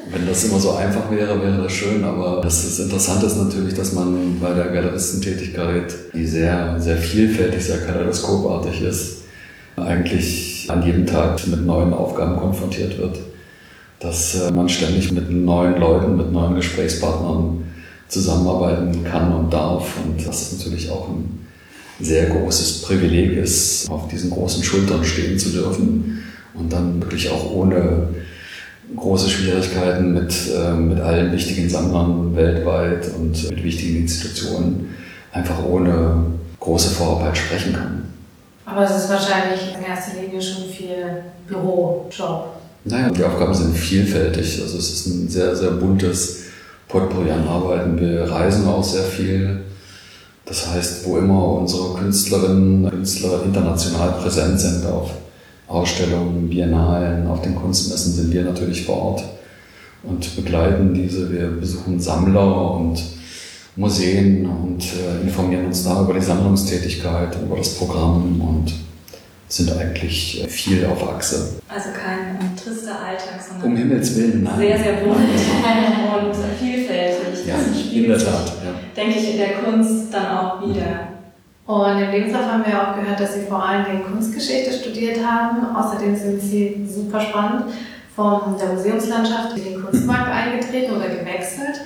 Wenn 0.09 0.27
das 0.27 0.43
immer 0.45 0.59
so 0.59 0.71
einfach 0.71 1.11
wäre, 1.11 1.39
wäre 1.39 1.61
das 1.61 1.71
schön. 1.71 2.03
Aber 2.03 2.41
das, 2.41 2.63
das 2.63 2.79
Interessante 2.79 3.27
ist 3.27 3.37
natürlich, 3.37 3.75
dass 3.75 3.93
man 3.93 4.39
bei 4.39 4.53
der 4.53 4.69
Galeristentätigkeit, 4.69 5.93
die 6.13 6.25
sehr, 6.25 6.79
sehr 6.79 6.97
vielfältig, 6.97 7.63
sehr 7.63 7.85
kaleidoskopartig 7.85 8.81
ist, 8.81 9.22
eigentlich 9.75 10.67
an 10.69 10.85
jedem 10.85 11.05
Tag 11.05 11.45
mit 11.47 11.65
neuen 11.65 11.93
Aufgaben 11.93 12.37
konfrontiert 12.37 12.97
wird. 12.97 13.19
Dass 13.99 14.35
äh, 14.35 14.51
man 14.51 14.69
ständig 14.69 15.11
mit 15.11 15.29
neuen 15.31 15.79
Leuten, 15.79 16.17
mit 16.17 16.31
neuen 16.31 16.55
Gesprächspartnern 16.55 17.63
zusammenarbeiten 18.07 19.03
kann 19.03 19.33
und 19.33 19.51
darf. 19.51 19.97
Und 20.03 20.25
das 20.27 20.41
ist 20.41 20.57
natürlich 20.57 20.89
auch 20.89 21.09
ein 21.09 21.47
sehr 21.99 22.25
großes 22.27 22.83
Privileg 22.83 23.37
ist, 23.37 23.89
auf 23.89 24.07
diesen 24.07 24.29
großen 24.29 24.63
Schultern 24.63 25.03
stehen 25.03 25.37
zu 25.37 25.49
dürfen 25.49 26.23
und 26.53 26.71
dann 26.71 27.01
wirklich 27.01 27.29
auch 27.29 27.51
ohne 27.51 28.09
große 28.95 29.29
Schwierigkeiten 29.29 30.13
mit, 30.13 30.33
äh, 30.55 30.73
mit 30.73 30.99
allen 30.99 31.31
wichtigen 31.31 31.69
Sammlern 31.69 32.35
weltweit 32.35 33.09
und 33.17 33.49
mit 33.49 33.63
wichtigen 33.63 34.01
Institutionen 34.01 34.89
einfach 35.31 35.63
ohne 35.65 36.25
große 36.59 36.89
Vorarbeit 36.91 37.37
sprechen 37.37 37.73
kann. 37.73 38.12
Aber 38.65 38.83
es 38.83 39.03
ist 39.03 39.09
wahrscheinlich 39.09 39.75
in 39.75 39.83
erster 39.83 40.21
Linie 40.21 40.41
schon 40.41 40.65
viel 40.69 41.23
Bürojob. 41.47 42.47
Naja, 42.85 43.09
die 43.09 43.23
Aufgaben 43.23 43.53
sind 43.53 43.75
vielfältig. 43.75 44.61
Also 44.61 44.77
es 44.77 44.91
ist 44.91 45.07
ein 45.07 45.29
sehr, 45.29 45.55
sehr 45.55 45.71
buntes 45.71 46.43
Potpourri 46.87 47.31
an 47.31 47.47
Arbeiten. 47.47 47.99
Wir 47.99 48.29
reisen 48.29 48.67
auch 48.67 48.83
sehr 48.83 49.03
viel. 49.03 49.61
Das 50.45 50.67
heißt, 50.67 51.05
wo 51.05 51.17
immer 51.17 51.59
unsere 51.59 51.93
Künstlerinnen 51.95 52.83
und 52.83 52.91
Künstler 52.91 53.43
international 53.43 54.11
präsent 54.21 54.59
sind 54.59 54.85
auf 54.85 55.11
Ausstellungen, 55.67 56.49
Biennalen, 56.49 57.25
auf 57.27 57.41
den 57.41 57.55
Kunstmessen 57.55 58.13
sind 58.13 58.33
wir 58.33 58.43
natürlich 58.43 58.85
vor 58.85 59.01
Ort 59.01 59.23
und 60.03 60.35
begleiten 60.35 60.93
diese. 60.93 61.31
Wir 61.31 61.47
besuchen 61.47 61.99
Sammler 61.99 62.71
und 62.71 63.01
Museen 63.75 64.45
und 64.45 64.83
äh, 64.83 65.21
informieren 65.23 65.65
uns 65.65 65.83
da 65.83 66.01
über 66.01 66.13
die 66.13 66.21
Sammlungstätigkeit, 66.21 67.35
über 67.41 67.57
das 67.57 67.75
Programm 67.75 68.39
und 68.39 68.73
sind 69.47 69.71
eigentlich 69.71 70.45
viel 70.47 70.85
auf 70.85 71.07
Achse. 71.09 71.61
Also 71.67 71.89
kein 71.89 72.37
um, 72.39 72.55
trister 72.55 72.99
Alltag, 72.99 73.39
sondern 73.39 73.71
um 73.71 73.77
Himmels 73.77 74.15
Willen, 74.15 74.43
nein. 74.43 74.57
sehr, 74.57 74.77
sehr 74.79 74.93
bunt 74.93 75.17
und 75.17 76.35
vielfältig. 76.59 77.47
Ja, 77.47 77.55
in 77.91 78.07
der 78.07 78.17
Tat. 78.17 78.53
Ja. 78.63 78.73
Denke 78.95 79.19
ich 79.19 79.31
in 79.31 79.37
der 79.37 79.53
Kunst 79.55 80.13
dann 80.13 80.37
auch 80.37 80.67
wieder. 80.67 81.07
Und 81.65 82.01
im 82.01 82.11
Lebenslauf 82.11 82.45
haben 82.45 82.63
wir 82.65 82.81
auch 82.81 82.95
gehört, 82.99 83.19
dass 83.19 83.35
Sie 83.35 83.41
vor 83.41 83.63
allen 83.63 83.85
Dingen 83.85 84.03
Kunstgeschichte 84.03 84.73
studiert 84.73 85.17
haben. 85.25 85.75
Außerdem 85.75 86.15
sind 86.15 86.41
Sie 86.41 86.85
super 86.87 87.21
spannend 87.21 87.65
von 88.15 88.57
der 88.59 88.73
Museumslandschaft 88.73 89.57
in 89.57 89.63
den 89.63 89.83
Kunstmarkt 89.83 90.29
eingetreten 90.29 90.95
oder 90.95 91.09
gewechselt. 91.09 91.79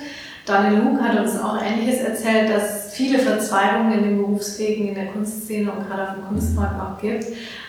Daniel 0.48 0.80
Luke 0.82 1.02
hat 1.02 1.20
uns 1.20 1.38
auch 1.38 1.58
Ähnliches 1.62 2.00
erzählt, 2.00 2.48
dass 2.48 2.86
es 2.86 2.92
viele 2.94 3.18
Verzweigungen 3.18 3.92
in 3.92 4.02
den 4.04 4.16
Berufswegen 4.16 4.88
in 4.88 4.94
der 4.94 5.08
Kunstszene 5.08 5.70
und 5.70 5.86
gerade 5.86 6.08
auf 6.08 6.14
dem 6.14 6.24
Kunstmarkt 6.24 6.80
auch 6.80 7.00
gibt. 7.00 7.26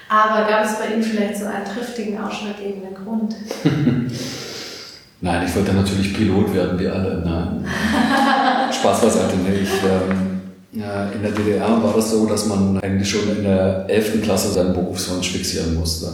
Aber 0.08 0.50
gab 0.50 0.64
es 0.64 0.80
bei 0.80 0.94
Ihnen 0.94 1.04
vielleicht 1.04 1.38
so 1.38 1.46
einen 1.46 1.66
triftigen, 1.66 2.18
ausschlaggebenden 2.20 2.96
Grund? 2.96 3.36
Nein, 5.22 5.46
ich 5.46 5.56
wollte 5.56 5.74
natürlich 5.74 6.14
Pilot 6.14 6.54
werden, 6.54 6.80
wie 6.80 6.88
alle. 6.88 7.22
Nein. 7.26 7.66
Spaß 8.72 9.02
beiseite 9.02 9.36
nicht. 9.36 9.72
Ähm, 9.84 10.40
ja, 10.72 11.10
in 11.10 11.22
der 11.22 11.32
DDR 11.32 11.84
war 11.84 11.94
das 11.94 12.12
so, 12.12 12.26
dass 12.26 12.46
man 12.46 12.80
eigentlich 12.80 13.10
schon 13.10 13.30
in 13.36 13.44
der 13.44 13.86
11. 13.90 14.22
Klasse 14.24 14.50
seinen 14.52 14.74
Berufswunsch 14.74 15.32
fixieren 15.32 15.76
musste. 15.76 16.08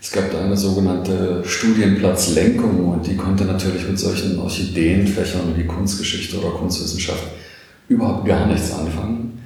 Es 0.00 0.12
gab 0.12 0.30
da 0.30 0.44
eine 0.44 0.56
sogenannte 0.56 1.42
Studienplatzlenkung 1.44 2.92
und 2.92 3.06
die 3.06 3.16
konnte 3.16 3.44
natürlich 3.44 3.88
mit 3.88 3.98
solchen 3.98 4.38
Orchideenfächern 4.38 5.56
wie 5.56 5.64
Kunstgeschichte 5.64 6.38
oder 6.38 6.50
Kunstwissenschaft 6.50 7.24
überhaupt 7.88 8.26
gar 8.26 8.46
nichts 8.46 8.72
anfangen. 8.72 9.42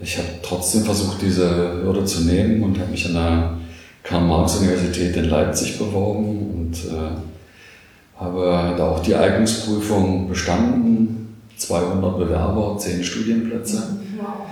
Ich 0.00 0.18
habe 0.18 0.28
trotzdem 0.42 0.84
versucht, 0.84 1.22
diese 1.22 1.82
Hürde 1.82 2.04
zu 2.04 2.22
nehmen 2.22 2.62
und 2.62 2.78
habe 2.78 2.90
mich 2.90 3.06
an 3.06 3.14
der 3.14 3.58
Karl-Marx-Universität 4.02 5.16
in 5.16 5.24
Leipzig 5.24 5.78
beworben 5.78 6.38
und 6.54 6.74
äh, 6.92 8.20
habe 8.20 8.74
da 8.76 8.90
auch 8.90 9.02
die 9.02 9.14
Eignungsprüfung 9.14 10.28
bestanden. 10.28 11.20
200 11.56 12.18
Bewerber, 12.18 12.76
10 12.78 13.04
Studienplätze. 13.04 13.96
Wow. 14.18 14.46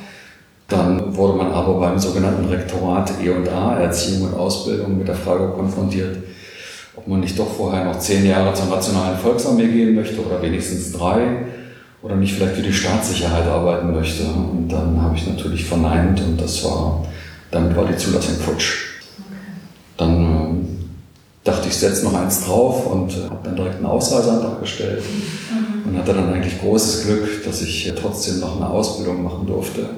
Dann 0.73 1.15
wurde 1.15 1.37
man 1.37 1.53
aber 1.53 1.75
beim 1.75 1.99
sogenannten 1.99 2.47
Rektorat 2.47 3.13
E&A, 3.23 3.79
Erziehung 3.79 4.29
und 4.29 4.35
Ausbildung, 4.35 4.97
mit 4.97 5.07
der 5.07 5.15
Frage 5.15 5.49
konfrontiert, 5.49 6.17
ob 6.97 7.07
man 7.07 7.21
nicht 7.21 7.39
doch 7.39 7.53
vorher 7.55 7.85
noch 7.85 7.99
zehn 7.99 8.25
Jahre 8.25 8.55
zur 8.55 8.67
Nationalen 8.67 9.19
Volksarmee 9.19 9.67
gehen 9.69 9.95
möchte 9.95 10.25
oder 10.25 10.41
wenigstens 10.41 10.93
drei 10.93 11.45
oder 12.03 12.17
nicht 12.17 12.33
vielleicht 12.33 12.55
für 12.55 12.63
die 12.63 12.73
Staatssicherheit 12.73 13.47
arbeiten 13.47 13.93
möchte. 13.93 14.23
Und 14.25 14.69
dann 14.71 15.03
habe 15.03 15.15
ich 15.15 15.27
natürlich 15.27 15.67
verneint 15.67 16.19
und 16.23 16.41
das 16.41 16.65
war, 16.65 17.05
damit 17.51 17.77
war 17.77 17.85
die 17.85 17.97
Zulassung 17.99 18.37
futsch. 18.37 19.03
Dann 19.99 20.11
ähm, 20.11 20.69
dachte 21.45 21.69
ich, 21.69 21.77
setze 21.77 22.05
noch 22.05 22.15
eins 22.15 22.47
drauf 22.47 22.87
und 22.87 23.13
äh, 23.13 23.29
habe 23.29 23.41
dann 23.45 23.57
direkt 23.57 23.77
einen 23.77 23.87
Ausreiseantrag 23.87 24.59
gestellt 24.61 25.03
mhm. 25.03 25.91
und 25.91 25.99
hatte 25.99 26.15
dann 26.15 26.33
eigentlich 26.33 26.59
großes 26.63 27.05
Glück, 27.05 27.45
dass 27.45 27.61
ich 27.61 27.89
äh, 27.89 27.93
trotzdem 27.93 28.41
noch 28.41 28.57
eine 28.57 28.71
Ausbildung 28.71 29.23
machen 29.23 29.47
durfte 29.47 29.91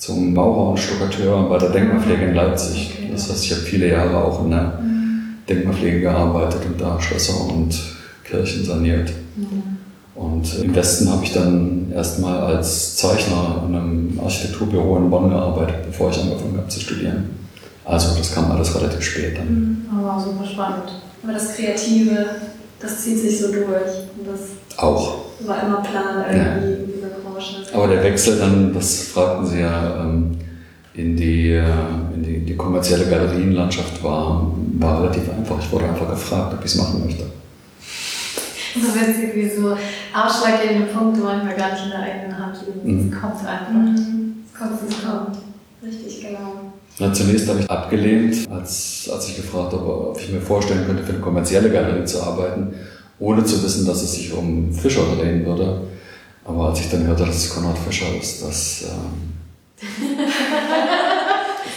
zum 0.00 0.32
Maurer 0.32 0.70
und 0.70 0.78
Stuckateur 0.78 1.48
bei 1.48 1.58
der 1.58 1.68
Denkmalpflege 1.68 2.24
in 2.24 2.34
Leipzig. 2.34 2.98
Das 3.12 3.30
heißt, 3.30 3.44
ich 3.44 3.52
habe 3.52 3.62
viele 3.62 3.88
Jahre 3.88 4.16
auch 4.16 4.42
in 4.44 4.50
der 4.50 4.80
Denkmalpflege 5.48 6.00
gearbeitet 6.00 6.62
und 6.64 6.80
da 6.80 6.98
Schlösser 7.00 7.44
und 7.52 7.78
Kirchen 8.24 8.64
saniert. 8.64 9.12
Und 10.14 10.58
im 10.58 10.74
Westen 10.74 11.10
habe 11.10 11.24
ich 11.24 11.32
dann 11.32 11.92
erstmal 11.94 12.40
als 12.40 12.96
Zeichner 12.96 13.64
in 13.68 13.74
einem 13.74 14.20
Architekturbüro 14.22 14.96
in 14.96 15.10
Bonn 15.10 15.28
gearbeitet, 15.28 15.76
bevor 15.86 16.10
ich 16.10 16.18
angefangen 16.18 16.56
habe 16.56 16.68
zu 16.68 16.80
studieren. 16.80 17.30
Also 17.84 18.16
das 18.16 18.34
kam 18.34 18.50
alles 18.50 18.74
relativ 18.74 19.02
spät 19.02 19.36
dann. 19.36 19.86
Aber 19.90 20.14
mhm. 20.14 20.24
super 20.24 20.46
spannend. 20.46 21.02
Aber 21.22 21.32
das 21.34 21.54
Kreative, 21.54 22.26
das 22.80 23.02
zieht 23.02 23.18
sich 23.18 23.38
so 23.38 23.48
durch. 23.48 23.66
auch. 24.78 25.18
War 25.40 25.62
immer 25.62 25.82
Plan 25.82 26.24
irgendwie. 26.30 26.70
Ja. 26.72 26.79
Aber 27.72 27.88
der 27.88 28.02
Wechsel 28.02 28.38
dann, 28.38 28.72
das 28.74 29.02
fragten 29.08 29.46
Sie 29.46 29.60
ja, 29.60 30.04
ähm, 30.04 30.36
in 30.94 31.16
die, 31.16 31.52
äh, 31.52 31.64
in 32.14 32.22
die, 32.22 32.40
die 32.40 32.56
kommerzielle 32.56 33.06
Galerienlandschaft 33.06 34.02
war, 34.02 34.52
war 34.78 35.02
relativ 35.02 35.30
einfach. 35.30 35.58
Ich 35.60 35.70
wurde 35.72 35.86
einfach 35.86 36.10
gefragt, 36.10 36.54
ob 36.54 36.60
ich 36.60 36.72
es 36.72 36.76
machen 36.76 37.04
möchte. 37.04 37.24
so 38.74 38.94
witzig, 38.94 39.34
wie 39.34 39.48
so 39.48 39.76
ausschlaggebende 40.14 40.86
Punkte 40.92 41.20
manchmal 41.20 41.56
gar 41.56 41.72
nicht 41.72 41.84
in 41.84 41.90
der 41.90 42.00
eigenen 42.00 42.38
Hand 42.38 42.56
liegen. 42.66 43.06
Mhm. 43.06 43.12
Es 43.12 43.20
kommt 43.20 43.46
einfach. 43.46 43.72
Mhm. 43.72 44.44
Es 44.46 44.58
kommt, 44.58 44.72
es 44.88 45.02
kommt. 45.02 45.36
Richtig, 45.82 46.26
genau. 46.26 46.72
Na, 46.98 47.12
zunächst 47.12 47.48
habe 47.48 47.60
ich 47.60 47.70
abgelehnt, 47.70 48.36
als, 48.50 49.08
als 49.10 49.28
ich 49.28 49.36
gefragt 49.36 49.72
habe, 49.72 50.10
ob 50.10 50.20
ich 50.20 50.30
mir 50.30 50.40
vorstellen 50.40 50.84
könnte, 50.86 51.02
für 51.02 51.12
eine 51.12 51.20
kommerzielle 51.20 51.70
Galerie 51.70 52.04
zu 52.04 52.22
arbeiten, 52.22 52.74
ohne 53.18 53.42
zu 53.44 53.62
wissen, 53.62 53.86
dass 53.86 54.02
es 54.02 54.12
sich 54.12 54.32
um 54.34 54.72
Fischer 54.72 55.04
drehen 55.18 55.46
würde. 55.46 55.80
Aber 56.44 56.68
als 56.68 56.80
ich 56.80 56.90
dann 56.90 57.06
hörte, 57.06 57.24
dass 57.26 57.36
es 57.36 57.54
Konrad 57.54 57.78
Fischer 57.78 58.06
ist, 58.20 58.42
das... 58.42 58.84
Ähm, 58.90 59.34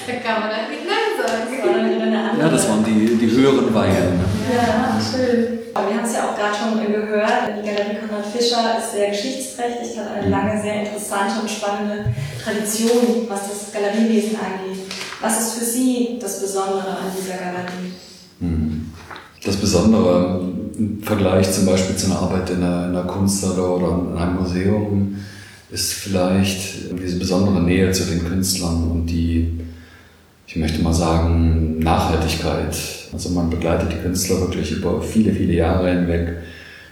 Da 0.05 0.13
kann 0.15 0.41
man 0.41 0.49
dann 0.49 0.69
nicht 0.69 0.83
Nein 0.85 1.15
Das 1.17 1.31
sagen. 1.31 2.39
ja, 2.39 2.49
das 2.49 2.67
waren 2.69 2.83
die, 2.83 3.15
die 3.15 3.31
höheren 3.31 3.73
Weihen. 3.73 4.17
ne? 4.17 4.25
Ja, 4.53 4.99
schön. 4.99 5.59
Aber 5.73 5.87
wir 5.89 5.95
haben 5.97 6.05
es 6.05 6.13
ja 6.13 6.29
auch 6.29 6.35
gerade 6.35 6.53
schon 6.53 6.77
gehört, 6.85 7.47
die 7.57 7.65
Galerie 7.65 7.97
Konrad 8.05 8.25
Fischer 8.25 8.77
ist 8.77 8.91
sehr 8.91 9.09
geschichtsträchtig, 9.09 9.97
hat 9.97 10.11
eine 10.19 10.29
lange, 10.29 10.61
sehr 10.61 10.81
interessante 10.83 11.39
und 11.41 11.49
spannende 11.49 12.13
Tradition, 12.43 13.27
was 13.29 13.47
das 13.49 13.71
Galeriewesen 13.73 14.35
angeht. 14.35 14.83
Was 15.21 15.39
ist 15.39 15.53
für 15.59 15.65
Sie 15.65 16.19
das 16.21 16.41
Besondere 16.41 16.89
an 16.89 17.09
dieser 17.17 17.35
Galerie? 17.37 17.93
Mhm. 18.39 18.93
Das 19.43 19.55
Besondere 19.55 20.41
im 20.77 21.01
Vergleich 21.01 21.51
zum 21.51 21.65
Beispiel 21.65 21.95
zu 21.95 22.07
einer 22.07 22.19
Arbeit 22.19 22.49
in 22.49 22.57
einer, 22.57 22.85
in 22.87 22.95
einer 22.95 23.03
Kunsthalle 23.03 23.61
oder 23.61 24.11
in 24.11 24.17
einem 24.17 24.35
Museum 24.35 25.15
ist 25.71 25.93
vielleicht 25.93 26.91
diese 27.01 27.17
besondere 27.17 27.61
Nähe 27.61 27.91
zu 27.91 28.03
den 28.03 28.23
Künstlern 28.23 28.91
und 28.91 29.07
die, 29.07 29.59
ich 30.45 30.55
möchte 30.55 30.81
mal 30.83 30.93
sagen, 30.93 31.79
Nachhaltigkeit. 31.79 32.75
Also 33.11 33.29
man 33.29 33.49
begleitet 33.49 33.91
die 33.91 33.97
Künstler 33.97 34.39
wirklich 34.41 34.71
über 34.71 35.01
viele, 35.01 35.33
viele 35.33 35.53
Jahre 35.53 35.91
hinweg, 35.91 36.37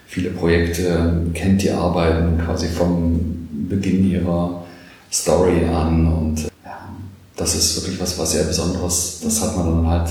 viele 0.07 0.31
Projekte, 0.31 1.21
kennt 1.33 1.61
die 1.61 1.71
Arbeiten 1.71 2.39
quasi 2.43 2.67
vom 2.67 3.47
Beginn 3.69 4.09
ihrer 4.09 4.63
Story 5.11 5.63
an 5.65 6.07
und 6.07 6.43
ja, 6.63 6.89
das 7.35 7.55
ist 7.55 7.75
wirklich 7.77 7.99
was, 7.99 8.17
was 8.17 8.31
sehr 8.31 8.43
Besonderes. 8.43 9.21
Das 9.23 9.41
hat 9.41 9.57
man 9.57 9.67
dann 9.67 9.87
halt 9.87 10.09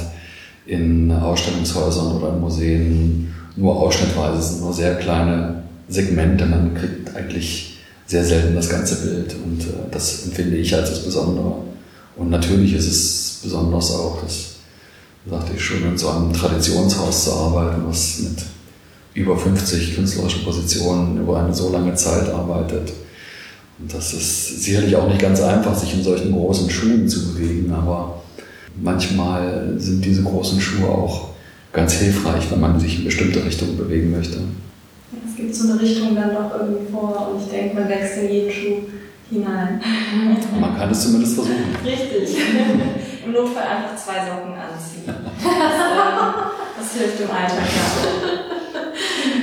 in 0.67 1.11
Ausstellungshäusern 1.11 2.17
oder 2.17 2.35
in 2.35 2.41
Museen 2.41 3.35
nur 3.61 3.77
ausschnittweise, 3.77 4.39
es 4.39 4.49
sind 4.51 4.63
nur 4.63 4.73
sehr 4.73 4.97
kleine 4.97 5.63
Segmente, 5.89 6.47
man 6.47 6.75
kriegt 6.75 7.15
eigentlich 7.15 7.79
sehr 8.07 8.25
selten 8.25 8.55
das 8.55 8.69
ganze 8.69 8.97
Bild 9.07 9.35
und 9.45 9.61
äh, 9.63 9.91
das 9.91 10.25
empfinde 10.25 10.57
ich 10.57 10.75
als 10.75 10.91
das 10.91 11.05
Besondere. 11.05 11.55
Und 12.17 12.31
natürlich 12.31 12.75
ist 12.75 12.89
es 12.89 13.41
besonders 13.43 13.93
auch, 13.93 14.19
das 14.23 14.57
sagte 15.29 15.53
ich 15.55 15.63
schon, 15.63 15.85
in 15.85 15.99
so 15.99 16.09
einem 16.09 16.33
Traditionshaus 16.33 17.25
zu 17.25 17.33
arbeiten, 17.33 17.83
was 17.87 18.21
mit 18.21 18.43
über 19.15 19.37
50 19.37 19.95
künstlerischen 19.95 20.45
Positionen 20.45 21.21
über 21.21 21.41
eine 21.41 21.55
so 21.55 21.71
lange 21.71 21.95
Zeit 21.95 22.29
arbeitet. 22.29 22.93
Und 23.79 23.93
das 23.93 24.13
ist 24.13 24.63
sicherlich 24.63 24.97
auch 24.97 25.09
nicht 25.09 25.21
ganz 25.21 25.41
einfach, 25.41 25.77
sich 25.77 25.95
in 25.95 26.03
solchen 26.03 26.33
großen 26.33 26.69
Schuhen 26.71 27.09
zu 27.09 27.33
bewegen, 27.33 27.73
aber 27.73 28.23
manchmal 28.81 29.75
sind 29.79 30.05
diese 30.05 30.23
großen 30.23 30.61
Schuhe 30.61 30.89
auch 30.89 31.30
ganz 31.73 31.95
hilfreich, 31.95 32.51
wenn 32.51 32.61
man 32.61 32.79
sich 32.81 32.99
in 32.99 33.05
bestimmte 33.05 33.45
Richtungen 33.45 33.77
bewegen 33.77 34.11
möchte. 34.11 34.39
Es 35.29 35.37
gibt 35.37 35.55
so 35.55 35.73
eine 35.73 35.81
Richtung 35.81 36.15
dann 36.15 36.35
doch 36.35 36.53
irgendwie 36.59 36.91
vor 36.91 37.33
und 37.33 37.43
ich 37.43 37.51
denke, 37.51 37.75
man 37.75 37.89
wächst 37.89 38.19
in 38.19 38.31
jeden 38.31 38.53
Schuh 38.53 38.83
hinein. 39.31 39.81
Man 40.61 40.77
kann 40.77 40.91
es 40.91 41.03
zumindest 41.03 41.37
versuchen. 41.37 41.77
Richtig. 41.85 42.37
Im 43.25 43.33
Notfall 43.33 43.63
einfach 43.63 43.97
zwei 43.97 44.27
Socken 44.27 44.55
anziehen. 44.55 45.05
Das, 45.41 45.73
ähm, 45.73 46.35
das 46.79 46.93
hilft 46.95 47.21
im 47.21 47.31
Alltag 47.31 47.59
ja. 47.59 48.81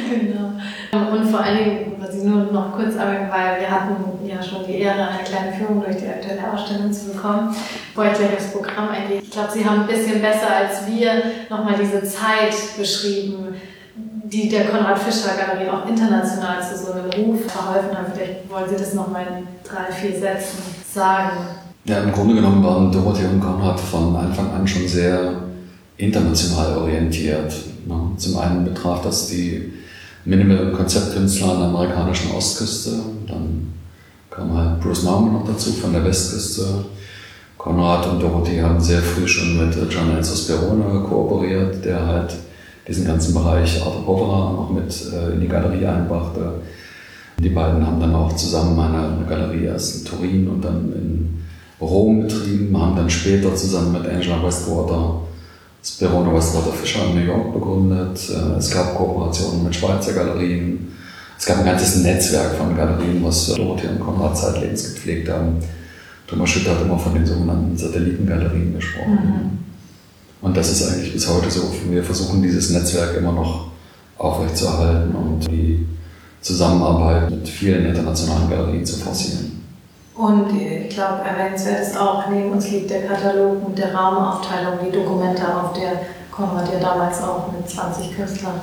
Genau. 0.10 0.47
Und 0.92 1.30
vor 1.30 1.42
allen 1.42 1.58
Dingen, 1.58 1.96
was 2.00 2.16
ich 2.16 2.24
nur 2.24 2.52
noch 2.52 2.74
kurz 2.74 2.96
anmerken, 2.96 3.30
weil 3.30 3.60
wir 3.60 3.70
hatten 3.70 3.96
ja 4.26 4.42
schon 4.42 4.66
die 4.66 4.80
Ehre, 4.80 5.08
eine 5.08 5.24
kleine 5.24 5.54
Führung 5.54 5.84
durch 5.84 5.98
die 5.98 6.08
aktuelle 6.08 6.54
Ausstellung 6.54 6.92
zu 6.92 7.12
bekommen, 7.14 7.56
wo 7.96 8.04
ich 8.04 8.14
gleich 8.14 8.36
das 8.36 8.52
Programm 8.52 8.90
eingehe. 8.90 9.22
Ich 9.22 9.32
glaube, 9.32 9.52
Sie 9.52 9.66
haben 9.66 9.82
ein 9.82 9.88
bisschen 9.88 10.22
besser 10.22 10.48
als 10.56 10.88
wir 10.88 11.22
nochmal 11.50 11.76
diese 11.80 12.04
Zeit 12.04 12.56
beschrieben, 12.78 13.56
die 13.96 14.50
der 14.50 14.66
Konrad 14.66 15.00
Fischer 15.00 15.32
Galerie 15.36 15.70
auch 15.70 15.88
international 15.88 16.62
zu 16.62 16.78
so 16.78 16.94
einem 16.94 17.10
Ruf 17.12 17.52
verholfen 17.52 17.98
hat. 17.98 18.08
Vielleicht 18.14 18.50
wollen 18.50 18.70
Sie 18.70 18.76
das 18.76 18.94
nochmal 18.94 19.24
in 19.24 19.48
drei, 19.64 19.92
vier 19.92 20.20
Sätzen 20.20 20.60
sagen. 20.94 21.38
Ja, 21.86 22.04
im 22.04 22.12
Grunde 22.12 22.36
genommen 22.36 22.64
waren 22.64 22.92
Dorothee 22.92 23.26
und 23.26 23.40
Konrad 23.40 23.80
von 23.80 24.16
Anfang 24.16 24.52
an 24.52 24.68
schon 24.68 24.88
sehr 24.88 25.42
international 25.98 26.78
orientiert. 26.78 27.54
Ne? 27.86 28.12
Zum 28.18 28.38
einen 28.38 28.66
betraf 28.66 29.02
das 29.02 29.28
die 29.28 29.74
Minimal- 30.26 30.68
und 30.68 30.74
Konzeptkünstler 30.74 31.52
an 31.52 31.60
der 31.60 31.68
amerikanischen 31.70 32.32
Ostküste. 32.32 32.92
Dann 33.28 33.74
kam 34.30 34.56
halt 34.56 34.80
Bruce 34.80 35.04
Nauman 35.04 35.34
noch 35.34 35.48
dazu 35.48 35.72
von 35.72 35.94
der 35.94 36.04
Westküste. 36.04 36.86
Konrad 37.58 38.08
und 38.08 38.22
Dorothee 38.22 38.62
haben 38.62 38.80
sehr 38.80 39.02
früh 39.02 39.28
schon 39.28 39.58
mit 39.58 39.74
Gian 39.90 40.16
Enzo 40.16 40.36
Sperone 40.36 41.04
kooperiert, 41.08 41.84
der 41.84 42.06
halt 42.06 42.36
diesen 42.88 43.06
ganzen 43.06 43.34
Bereich 43.34 43.82
Art 43.82 44.08
Opera 44.08 44.54
noch 44.54 44.70
mit 44.72 44.94
äh, 45.12 45.34
in 45.34 45.42
die 45.42 45.48
Galerie 45.48 45.86
einbrachte. 45.86 46.62
Die 47.40 47.50
beiden 47.50 47.86
haben 47.86 48.00
dann 48.00 48.16
auch 48.16 48.34
zusammen 48.34 48.80
eine 48.80 49.26
Galerie 49.28 49.66
erst 49.66 50.00
in 50.00 50.06
Turin 50.06 50.48
und 50.48 50.64
dann 50.64 50.94
in 50.94 51.44
Rom 51.80 52.24
betrieben, 52.24 52.76
haben 52.80 52.96
dann 52.96 53.10
später 53.10 53.54
zusammen 53.56 53.94
mit 53.94 54.08
Angela 54.08 54.44
Westwater 54.44 55.22
Sperone 55.88 56.34
Westwater 56.34 56.74
Fischer 56.74 57.06
in 57.06 57.16
New 57.16 57.26
York 57.26 57.54
begründet. 57.54 58.20
Äh, 58.30 58.58
Es 58.58 58.70
gab 58.72 58.96
Kooperationen 58.96 59.64
mit 59.64 59.76
Schweizer 59.76 60.14
Galerien. 60.14 60.92
Es 61.40 61.46
gab 61.46 61.60
ein 61.60 61.66
ganzes 61.66 61.98
Netzwerk 62.04 62.56
von 62.56 62.76
Galerien, 62.76 63.24
was 63.24 63.48
Dorothee 63.48 63.88
und 63.88 64.00
Konrad 64.00 64.38
zeitlebens 64.38 64.94
gepflegt 64.94 65.30
haben. 65.30 65.60
Thomas 66.28 66.50
Schütter 66.50 66.72
hat 66.72 66.82
immer 66.82 67.00
von 67.00 67.14
den 67.14 67.26
sogenannten 67.26 67.78
Satellitengalerien 67.78 68.74
gesprochen. 68.74 69.64
Und 70.42 70.58
das 70.58 70.72
ist 70.72 70.90
eigentlich 70.90 71.14
bis 71.14 71.28
heute 71.30 71.50
so. 71.50 71.72
Wir 71.90 72.04
versuchen 72.04 72.42
dieses 72.42 72.72
Netzwerk 72.72 73.16
immer 73.18 73.32
noch 73.32 73.68
aufrechtzuerhalten 74.18 75.16
und 75.16 75.48
die 75.50 75.86
Zusammenarbeit 76.42 77.30
mit 77.30 77.48
vielen 77.48 77.86
internationalen 77.86 78.50
Galerien 78.50 78.86
zu 78.86 78.98
forcieren. 78.98 79.67
Und 80.18 80.48
ich 80.60 80.90
glaube, 80.90 81.22
erwähnenswert 81.24 81.82
ist 81.82 81.96
auch, 81.96 82.28
neben 82.28 82.52
uns 82.52 82.72
liegt 82.72 82.90
der 82.90 83.06
Katalog 83.06 83.70
mit 83.70 83.78
der 83.78 83.94
Raumaufteilung, 83.94 84.80
die 84.84 84.92
Dokumente, 84.92 85.44
auf 85.44 85.74
der 85.74 85.92
Konrad 86.32 86.68
ja 86.74 86.80
damals 86.80 87.22
auch 87.22 87.52
mit 87.52 87.70
20 87.70 88.16
Künstlern 88.16 88.60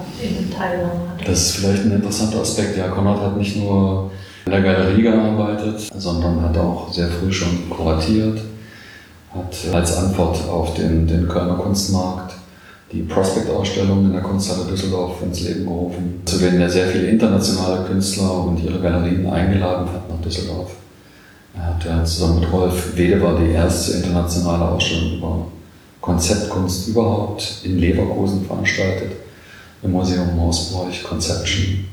teilgenommen 0.57 1.11
hat. 1.11 1.29
Das 1.29 1.39
ist 1.39 1.51
vielleicht 1.57 1.85
ein 1.85 1.93
interessanter 1.93 2.41
Aspekt. 2.41 2.77
Ja, 2.77 2.89
Konrad 2.89 3.21
hat 3.21 3.37
nicht 3.37 3.57
nur 3.57 4.11
in 4.47 4.53
der 4.53 4.63
Galerie 4.63 5.03
gearbeitet, 5.03 5.89
sondern 5.97 6.43
hat 6.43 6.59
auch 6.59 6.93
sehr 6.93 7.09
früh 7.09 7.33
schon 7.33 7.71
kuratiert, 7.71 8.41
hat 9.33 9.75
als 9.75 9.97
Antwort 9.97 10.49
auf 10.49 10.75
den, 10.75 11.07
den 11.07 11.29
Kölner 11.29 11.55
Kunstmarkt 11.55 12.35
die 12.93 13.03
Prospect-Ausstellung 13.03 14.07
in 14.07 14.13
der 14.13 14.23
Kunsthalle 14.23 14.67
Düsseldorf 14.71 15.23
ins 15.23 15.41
Leben 15.41 15.65
gerufen, 15.65 16.23
zu 16.25 16.39
denen 16.39 16.61
er 16.61 16.71
sehr 16.71 16.87
viele 16.89 17.07
internationale 17.07 17.85
Künstler 17.85 18.45
und 18.45 18.63
ihre 18.63 18.81
Galerien 18.81 19.27
eingeladen 19.29 19.87
hat 19.93 20.09
nach 20.09 20.21
Düsseldorf. 20.21 20.71
Er 21.57 21.67
hat 21.67 21.85
ja 21.85 22.05
zusammen 22.05 22.41
mit 22.41 22.53
Rolf 22.53 22.97
Wedewer 22.97 23.39
die 23.39 23.53
erste 23.53 23.93
internationale 23.93 24.65
Ausstellung 24.65 25.19
über 25.19 25.47
Konzeptkunst 26.01 26.89
überhaupt 26.89 27.61
in 27.63 27.79
Leverkusen 27.79 28.45
veranstaltet, 28.45 29.13
im 29.83 29.93
Museum 29.93 30.37
Morsbroich 30.37 31.03
Conception. 31.03 31.87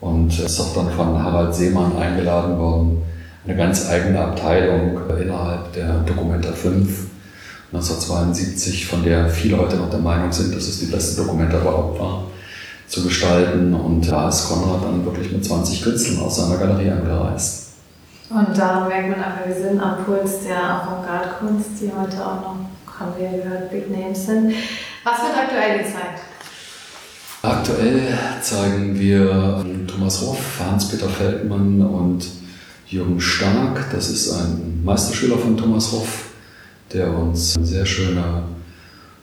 Und 0.00 0.38
ist 0.38 0.60
auch 0.60 0.74
dann 0.74 0.90
von 0.90 1.22
Harald 1.22 1.54
Seemann 1.54 1.96
eingeladen 1.96 2.58
worden, 2.58 3.02
eine 3.44 3.56
ganz 3.56 3.88
eigene 3.88 4.18
Abteilung 4.18 4.98
innerhalb 5.20 5.72
der 5.72 6.00
Documenta 6.00 6.52
5 6.52 7.12
1972, 7.72 8.84
von 8.84 9.02
der 9.02 9.30
viele 9.30 9.56
heute 9.56 9.76
noch 9.76 9.88
der 9.88 9.98
Meinung 9.98 10.30
sind, 10.30 10.54
dass 10.54 10.68
es 10.68 10.80
die 10.80 10.86
beste 10.86 11.22
Documenta 11.22 11.58
überhaupt 11.58 11.98
war, 11.98 12.24
zu 12.86 13.02
gestalten. 13.02 13.72
Und 13.72 14.06
da 14.10 14.28
ist 14.28 14.46
Konrad 14.46 14.84
dann 14.84 15.04
wirklich 15.06 15.32
mit 15.32 15.42
20 15.42 15.80
Künstlern 15.80 16.20
aus 16.20 16.36
seiner 16.36 16.58
Galerie 16.58 16.90
angereist. 16.90 17.61
Und 18.34 18.56
daran 18.56 18.88
merkt 18.88 19.10
man 19.10 19.22
einfach, 19.22 19.46
wir 19.46 19.54
sind 19.54 19.78
am 19.78 20.04
Puls 20.04 20.44
der 20.46 20.58
Avantgarde-Kunst, 20.58 21.70
die 21.80 21.92
heute 21.92 22.16
auch 22.24 22.40
noch, 22.40 22.56
haben 22.98 23.12
wir 23.18 23.28
gehört, 23.28 23.70
Big 23.70 23.90
Names 23.90 24.24
sind. 24.24 24.54
Was 25.04 25.18
wird 25.18 25.36
aktuell 25.36 25.78
gezeigt? 25.78 26.20
Aktuell 27.42 28.18
zeigen 28.40 28.98
wir 28.98 29.64
Thomas 29.86 30.22
Hoff, 30.22 30.60
Hans-Peter 30.60 31.08
Feldmann 31.08 31.82
und 31.82 32.26
Jürgen 32.86 33.20
Stark. 33.20 33.90
Das 33.92 34.08
ist 34.08 34.32
ein 34.32 34.82
Meisterschüler 34.82 35.36
von 35.36 35.56
Thomas 35.56 35.92
Hoff, 35.92 36.30
der 36.92 37.12
uns 37.14 37.54
sehr 37.54 37.84
schöne 37.84 38.44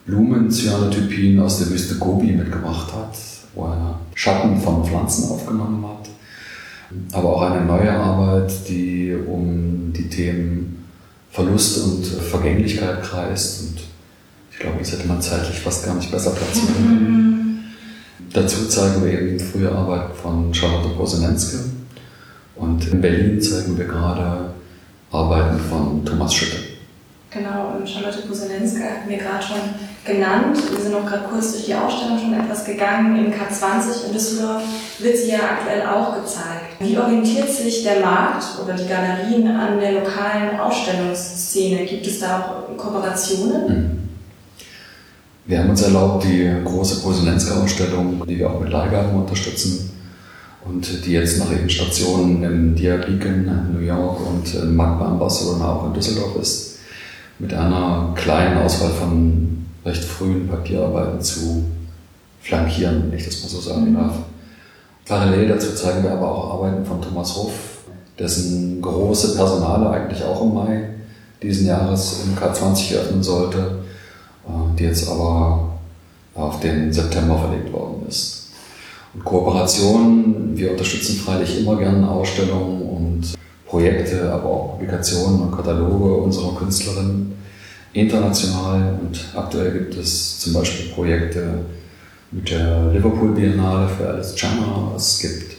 Blumen-Cyanotypien 0.06 1.40
aus 1.40 1.58
der 1.58 1.70
Wüste 1.70 1.96
Gobi 1.96 2.32
mitgebracht 2.32 2.92
hat, 2.92 3.16
wo 3.54 3.64
er 3.64 3.98
Schatten 4.14 4.60
von 4.60 4.84
Pflanzen 4.84 5.30
aufgenommen 5.32 5.84
hat. 5.88 5.99
Aber 7.12 7.36
auch 7.36 7.42
eine 7.42 7.64
neue 7.64 7.92
Arbeit, 7.92 8.52
die 8.68 9.14
um 9.14 9.92
die 9.92 10.08
Themen 10.08 10.88
Verlust 11.30 11.78
und 11.84 12.04
Vergänglichkeit 12.04 13.02
kreist. 13.02 13.62
Und 13.62 13.80
ich 14.50 14.58
glaube, 14.58 14.78
das 14.80 14.92
hätte 14.92 15.06
man 15.06 15.22
zeitlich 15.22 15.60
fast 15.60 15.86
gar 15.86 15.94
nicht 15.94 16.10
besser 16.10 16.32
platzieren 16.32 16.74
können. 16.74 17.64
dazu 18.32 18.66
zeigen 18.66 19.04
wir 19.04 19.20
eben 19.20 19.38
frühe 19.38 19.70
Arbeit 19.70 20.16
von 20.16 20.52
Charlotte 20.52 20.88
Posenenske. 20.96 21.58
Und 22.56 22.86
in 22.88 23.00
Berlin 23.00 23.40
zeigen 23.40 23.78
wir 23.78 23.86
gerade 23.86 24.50
Arbeiten 25.12 25.58
von 25.58 26.04
Thomas 26.04 26.34
Schütte. 26.34 26.69
Genau, 27.32 27.78
Charlotte 27.86 28.26
Posenenske 28.26 28.82
hat 28.82 29.06
mir 29.06 29.18
gerade 29.18 29.40
schon 29.40 29.60
genannt. 30.04 30.58
Wir 30.68 30.80
sind 30.82 30.94
auch 30.96 31.06
gerade 31.06 31.28
kurz 31.30 31.52
durch 31.52 31.66
die 31.66 31.74
Ausstellung 31.76 32.18
schon 32.18 32.34
etwas 32.34 32.64
gegangen. 32.64 33.24
Im 33.24 33.32
K20 33.32 34.06
in 34.06 34.12
Düsseldorf 34.12 34.62
wird 34.98 35.16
sie 35.16 35.30
ja 35.30 35.38
aktuell 35.38 35.86
auch 35.86 36.16
gezeigt. 36.16 36.80
Wie 36.80 36.98
orientiert 36.98 37.48
sich 37.48 37.84
der 37.84 38.00
Markt 38.00 38.44
oder 38.60 38.74
die 38.74 38.88
Galerien 38.88 39.46
an 39.46 39.78
der 39.78 39.92
lokalen 39.92 40.58
Ausstellungsszene? 40.58 41.86
Gibt 41.86 42.04
es 42.04 42.18
da 42.18 42.40
auch 42.40 42.76
Kooperationen? 42.76 43.68
Mhm. 43.68 44.08
Wir 45.46 45.60
haben 45.60 45.70
uns 45.70 45.82
erlaubt, 45.82 46.24
die 46.24 46.50
große 46.64 47.00
Posenenska-Ausstellung, 47.00 48.24
die 48.26 48.38
wir 48.38 48.50
auch 48.50 48.58
mit 48.58 48.70
Leihgaben 48.70 49.14
unterstützen 49.14 49.90
und 50.64 51.06
die 51.06 51.12
jetzt 51.12 51.38
nach 51.38 51.50
ihren 51.52 51.70
Stationen 51.70 52.42
im 52.42 52.74
Diabeacon, 52.74 53.72
New 53.72 53.80
York 53.80 54.18
und 54.26 54.52
in 54.52 54.74
Magma 54.74 55.12
in 55.12 55.18
Barcelona 55.18 55.72
auch 55.72 55.86
in 55.86 55.94
Düsseldorf 55.94 56.36
ist, 56.40 56.79
mit 57.40 57.52
einer 57.52 58.12
kleinen 58.14 58.58
Auswahl 58.58 58.90
von 58.90 59.66
recht 59.84 60.04
frühen 60.04 60.48
Papierarbeiten 60.48 61.20
zu 61.20 61.64
flankieren, 62.42 63.10
wenn 63.10 63.18
ich 63.18 63.24
das 63.24 63.42
mal 63.42 63.48
so 63.48 63.60
sagen 63.60 63.90
mhm. 63.90 63.96
darf. 63.96 64.14
Parallel 65.06 65.48
dazu 65.48 65.74
zeigen 65.74 66.04
wir 66.04 66.12
aber 66.12 66.30
auch 66.30 66.54
Arbeiten 66.54 66.84
von 66.84 67.02
Thomas 67.02 67.36
Ruff, 67.36 67.52
dessen 68.18 68.80
große 68.80 69.34
Personale 69.34 69.90
eigentlich 69.90 70.22
auch 70.22 70.42
im 70.42 70.54
Mai 70.54 70.88
diesen 71.42 71.66
Jahres 71.66 72.24
im 72.24 72.36
K20 72.36 72.94
eröffnen 72.94 73.22
sollte 73.22 73.80
äh, 74.46 74.76
die 74.78 74.84
jetzt 74.84 75.08
aber 75.08 75.78
auf 76.34 76.60
den 76.60 76.92
September 76.92 77.38
verlegt 77.38 77.72
worden 77.72 78.06
ist. 78.08 78.48
Und 79.12 79.24
Kooperationen, 79.24 80.56
wir 80.56 80.70
unterstützen 80.70 81.16
freilich 81.16 81.60
immer 81.60 81.76
gerne 81.76 82.08
Ausstellungen 82.08 82.82
und 82.82 83.22
Projekte, 83.70 84.32
aber 84.32 84.44
auch 84.44 84.72
Publikationen 84.72 85.42
und 85.42 85.56
Kataloge 85.56 86.14
unserer 86.22 86.56
Künstlerinnen 86.56 87.32
international. 87.92 88.98
Und 89.00 89.24
aktuell 89.34 89.70
gibt 89.70 89.96
es 89.96 90.40
zum 90.40 90.54
Beispiel 90.54 90.92
Projekte 90.92 91.60
mit 92.32 92.50
der 92.50 92.90
Liverpool 92.92 93.32
Biennale 93.32 93.88
für 93.88 94.08
Alice 94.08 94.34
Channer. 94.34 94.92
Es 94.96 95.20
gibt 95.20 95.56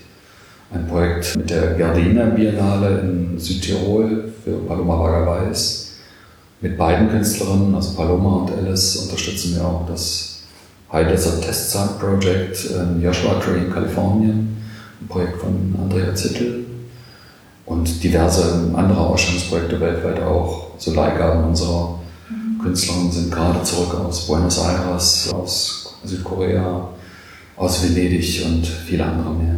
ein 0.73 0.87
Projekt 0.87 1.37
mit 1.37 1.49
der 1.49 1.75
Gardena 1.75 2.25
Biennale 2.25 2.99
in 2.99 3.39
Südtirol 3.39 4.31
für 4.43 4.57
Paloma 4.67 4.99
Varga 4.99 5.31
Weiß. 5.31 5.91
Mit 6.59 6.77
beiden 6.77 7.09
Künstlerinnen, 7.09 7.73
also 7.73 7.95
Paloma 7.95 8.43
und 8.43 8.51
Alice, 8.51 8.97
unterstützen 8.97 9.55
wir 9.55 9.65
auch 9.65 9.87
das 9.87 10.41
High 10.91 11.07
Desert 11.07 11.41
Test 11.41 11.71
Site 11.71 11.95
Project 11.97 12.65
in 12.65 13.01
Joshua 13.01 13.39
Tree 13.39 13.65
in 13.65 13.71
Kalifornien, 13.71 14.57
ein 15.01 15.07
Projekt 15.07 15.37
von 15.37 15.75
Andrea 15.81 16.13
Zittel 16.13 16.60
und 17.71 18.03
diverse 18.03 18.71
andere 18.73 18.99
Ausstellungsprojekte 18.99 19.79
weltweit 19.79 20.21
auch. 20.21 20.67
So 20.77 20.93
Leihgaben 20.93 21.45
unserer 21.45 21.99
Künstlerinnen 22.61 23.11
sind 23.11 23.31
gerade 23.31 23.63
zurück 23.63 23.95
aus 23.95 24.27
Buenos 24.27 24.57
Aires, 24.59 25.31
aus 25.33 25.95
Südkorea, 26.03 26.89
aus 27.55 27.83
Venedig 27.83 28.43
und 28.45 28.65
viele 28.65 29.05
andere 29.05 29.33
mehr. 29.33 29.55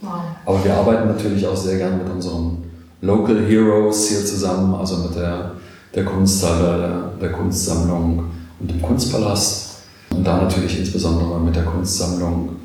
Wow. 0.00 0.10
Aber 0.46 0.64
wir 0.64 0.74
arbeiten 0.74 1.08
natürlich 1.08 1.46
auch 1.46 1.56
sehr 1.56 1.78
gern 1.78 1.98
mit 1.98 2.08
unseren 2.10 2.58
Local 3.00 3.46
Heroes 3.46 4.08
hier 4.08 4.24
zusammen, 4.24 4.74
also 4.74 4.98
mit 4.98 5.14
der 5.16 5.52
der 5.94 6.04
Kunsthalle, 6.04 7.12
der 7.20 7.32
Kunstsammlung 7.32 8.24
und 8.60 8.70
dem 8.70 8.80
Kunstpalast. 8.80 9.82
Und 10.10 10.26
da 10.26 10.42
natürlich 10.42 10.78
insbesondere 10.78 11.40
mit 11.40 11.56
der 11.56 11.64
Kunstsammlung, 11.64 12.56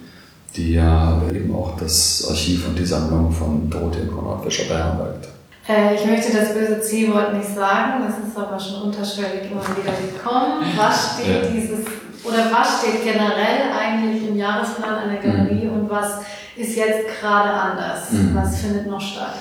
die 0.55 0.73
ja 0.73 1.21
eben 1.33 1.53
auch 1.55 1.77
das 1.79 2.27
Archiv 2.29 2.67
und 2.67 2.77
die 2.77 2.85
Sammlung 2.85 3.31
von 3.31 3.69
Dorothee 3.69 4.01
und 4.01 4.15
Konrad 4.15 4.43
Fischer 4.43 4.65
beherbergt. 4.65 5.27
Äh, 5.67 5.95
ich 5.95 6.05
möchte 6.05 6.35
das 6.35 6.53
böse 6.53 6.81
C-Wort 6.81 7.33
nicht 7.33 7.53
sagen, 7.53 8.03
das 8.07 8.27
ist 8.27 8.37
aber 8.37 8.59
schon 8.59 8.83
unterschwellig 8.83 9.51
immer 9.51 9.61
wieder 9.61 9.91
gekommen. 9.91 10.63
Was 10.77 11.15
steht 11.15 11.43
ja. 11.43 11.49
dieses, 11.49 11.85
oder 12.23 12.51
was 12.51 12.79
steht 12.79 13.03
generell 13.03 13.71
eigentlich 13.77 14.29
im 14.29 14.37
Jahresplan 14.37 14.95
einer 14.95 15.19
Galerie 15.19 15.65
mhm. 15.65 15.73
und 15.73 15.89
was 15.89 16.19
ist 16.55 16.75
jetzt 16.75 17.07
gerade 17.19 17.49
anders? 17.49 18.11
Mhm. 18.11 18.31
Was 18.33 18.57
findet 18.57 18.87
noch 18.87 19.01
statt? 19.01 19.35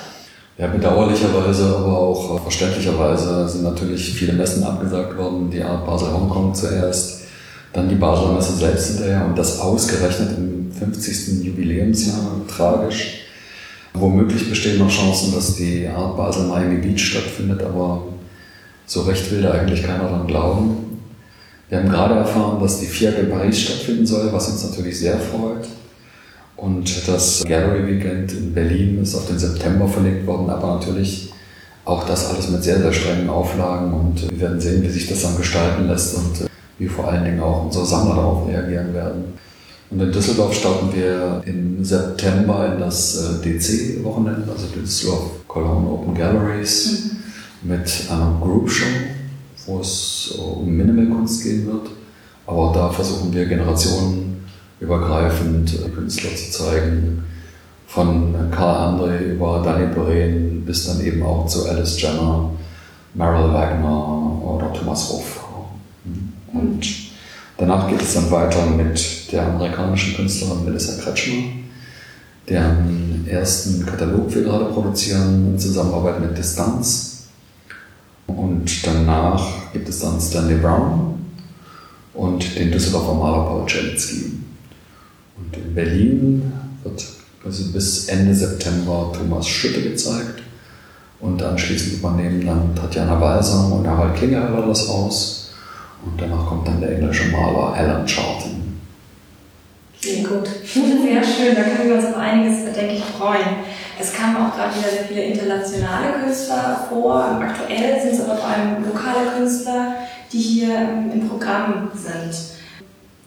Ja, 0.57 0.67
bedauerlicherweise, 0.67 1.75
aber 1.77 1.97
auch 1.97 2.35
äh, 2.35 2.41
verständlicherweise 2.41 3.47
sind 3.47 3.63
natürlich 3.63 4.13
viele 4.13 4.33
Messen 4.33 4.63
abgesagt 4.63 5.15
worden. 5.15 5.49
Die 5.51 5.61
Art 5.61 5.85
Basel 5.85 6.11
Hongkong 6.11 6.53
zuerst, 6.53 7.21
dann 7.73 7.87
die 7.87 7.95
Basel 7.95 8.33
Messe 8.33 8.53
selbst 8.53 8.87
hinterher 8.87 9.23
und 9.25 9.37
das 9.37 9.59
ausgerechnet 9.59 10.35
im 10.35 10.56
50. 10.77 11.43
Jubiläumsjahr, 11.43 12.41
tragisch. 12.47 13.21
Womöglich 13.93 14.49
bestehen 14.49 14.79
noch 14.79 14.89
Chancen, 14.89 15.33
dass 15.33 15.55
die 15.55 15.87
Art 15.87 16.17
Basel 16.17 16.47
Miami 16.47 16.77
Beach 16.77 16.99
stattfindet, 16.99 17.63
aber 17.63 18.03
so 18.85 19.01
recht 19.01 19.31
will 19.31 19.41
da 19.41 19.51
eigentlich 19.51 19.83
keiner 19.83 20.07
dran 20.07 20.27
glauben. 20.27 20.77
Wir 21.69 21.79
haben 21.79 21.89
gerade 21.89 22.15
erfahren, 22.15 22.61
dass 22.61 22.79
die 22.79 22.85
FIAC 22.85 23.19
in 23.19 23.29
Paris 23.29 23.59
stattfinden 23.59 24.05
soll, 24.05 24.31
was 24.31 24.49
uns 24.49 24.63
natürlich 24.63 24.99
sehr 24.99 25.17
freut. 25.17 25.67
Und 26.55 27.07
das 27.07 27.43
Gallery 27.45 27.87
Weekend 27.87 28.31
in 28.31 28.53
Berlin 28.53 29.01
ist 29.01 29.15
auf 29.15 29.27
den 29.27 29.37
September 29.37 29.87
verlegt 29.87 30.25
worden, 30.25 30.49
aber 30.49 30.75
natürlich 30.75 31.33
auch 31.85 32.05
das 32.05 32.29
alles 32.29 32.49
mit 32.49 32.63
sehr, 32.63 32.79
sehr 32.79 32.91
strengen 32.91 33.29
Auflagen 33.29 33.93
und 33.93 34.29
wir 34.29 34.41
werden 34.41 34.59
sehen, 34.59 34.83
wie 34.83 34.89
sich 34.89 35.07
das 35.07 35.21
dann 35.21 35.37
gestalten 35.37 35.87
lässt 35.87 36.15
und 36.15 36.49
wie 36.79 36.87
vor 36.87 37.07
allen 37.07 37.23
Dingen 37.23 37.39
auch 37.39 37.65
unsere 37.65 37.85
Sammler 37.85 38.15
darauf 38.15 38.47
reagieren 38.47 38.93
werden. 38.93 39.33
Und 39.89 40.01
in 40.01 40.11
Düsseldorf 40.11 40.53
starten 40.53 40.93
wir 40.93 41.41
im 41.45 41.83
September 41.83 42.73
in 42.73 42.79
das 42.79 43.41
äh, 43.41 43.41
DC-Wochenende, 43.41 44.51
also 44.51 44.67
Düsseldorf 44.67 45.47
Cologne 45.47 45.89
Open 45.89 46.13
Galleries, 46.13 47.11
mhm. 47.63 47.69
mit 47.69 48.03
einer 48.09 48.37
Group 48.41 48.69
Show, 48.69 48.85
wo 49.65 49.79
es 49.79 50.35
um 50.37 50.69
Minimalkunst 50.69 51.43
gehen 51.43 51.65
wird. 51.67 51.89
Aber 52.45 52.71
da 52.73 52.89
versuchen 52.89 53.33
wir 53.33 53.45
Generationen 53.45 54.45
übergreifend 54.79 55.73
äh, 55.73 55.89
Künstler 55.89 56.35
zu 56.35 56.51
zeigen. 56.51 57.23
Von 57.87 58.35
Karl 58.51 58.99
André 58.99 59.19
über 59.19 59.61
Danny 59.63 59.87
Beren 59.93 60.65
bis 60.65 60.85
dann 60.85 60.99
eben 60.99 61.23
auch 61.23 61.47
zu 61.47 61.65
Alice 61.69 61.99
Jenner, 62.01 62.51
Meryl 63.13 63.53
Wagner 63.53 64.43
oder 64.43 64.73
Thomas 64.73 65.09
Ruff. 65.09 65.45
Und 66.51 67.06
danach 67.57 67.89
geht 67.89 68.01
es 68.01 68.13
dann 68.13 68.29
weiter 68.31 68.65
mit 68.65 69.31
der 69.31 69.47
amerikanischen 69.47 70.15
Künstlerin 70.15 70.65
Melissa 70.65 71.01
Kretschmer, 71.01 71.43
deren 72.47 73.25
ersten 73.27 73.85
Katalog 73.85 74.33
wir 74.33 74.43
gerade 74.43 74.65
produzieren 74.65 75.53
in 75.53 75.59
Zusammenarbeit 75.59 76.19
mit 76.19 76.37
Distanz. 76.37 77.27
Und 78.27 78.85
danach 78.85 79.71
gibt 79.73 79.87
es 79.89 79.99
dann 79.99 80.19
Stanley 80.19 80.55
Brown 80.55 81.15
und 82.13 82.57
den 82.57 82.71
Düsseldorfer 82.71 83.13
Maler 83.13 83.45
Paul 83.45 83.65
Czelitzky. 83.65 84.31
Und 85.37 85.55
in 85.55 85.73
Berlin 85.73 86.51
wird 86.83 87.05
also 87.45 87.71
bis 87.71 88.07
Ende 88.09 88.33
September 88.33 89.11
Thomas 89.15 89.47
Schütte 89.47 89.81
gezeigt. 89.81 90.41
Und 91.19 91.41
anschließend 91.41 91.93
übernehmen 91.93 92.45
dann 92.45 92.75
Tatjana 92.75 93.15
Balsam 93.15 93.71
und 93.71 93.87
Harald 93.87 94.15
Klingerheller 94.15 94.67
das 94.67 94.87
aus. 94.87 95.36
Und 96.11 96.21
danach 96.21 96.45
kommt 96.45 96.67
dann 96.67 96.79
der 96.79 96.97
englische 96.97 97.29
Maler 97.29 97.73
Alan 97.73 98.05
Charlton. 98.05 98.79
Sehr 99.99 100.23
gut. 100.23 100.47
Sehr 100.73 101.23
schön, 101.23 101.55
da 101.55 101.63
können 101.63 101.89
wir 101.89 101.95
uns 101.95 102.05
auf 102.05 102.17
einiges, 102.17 102.63
denke 102.73 102.93
ich, 102.93 103.03
freuen. 103.03 103.57
Es 103.99 104.13
kamen 104.13 104.37
auch 104.37 104.55
gerade 104.55 104.75
wieder 104.77 104.89
sehr 104.89 105.05
viele 105.05 105.23
internationale 105.23 106.23
Künstler 106.23 106.87
vor. 106.87 107.15
Aktuell 107.41 107.99
sind 107.99 108.13
es 108.13 108.21
aber 108.21 108.37
vor 108.37 108.47
allem 108.47 108.85
lokale 108.85 109.31
Künstler, 109.37 109.95
die 110.31 110.37
hier 110.37 110.77
im 111.11 111.27
Programm 111.27 111.91
sind. 111.95 112.57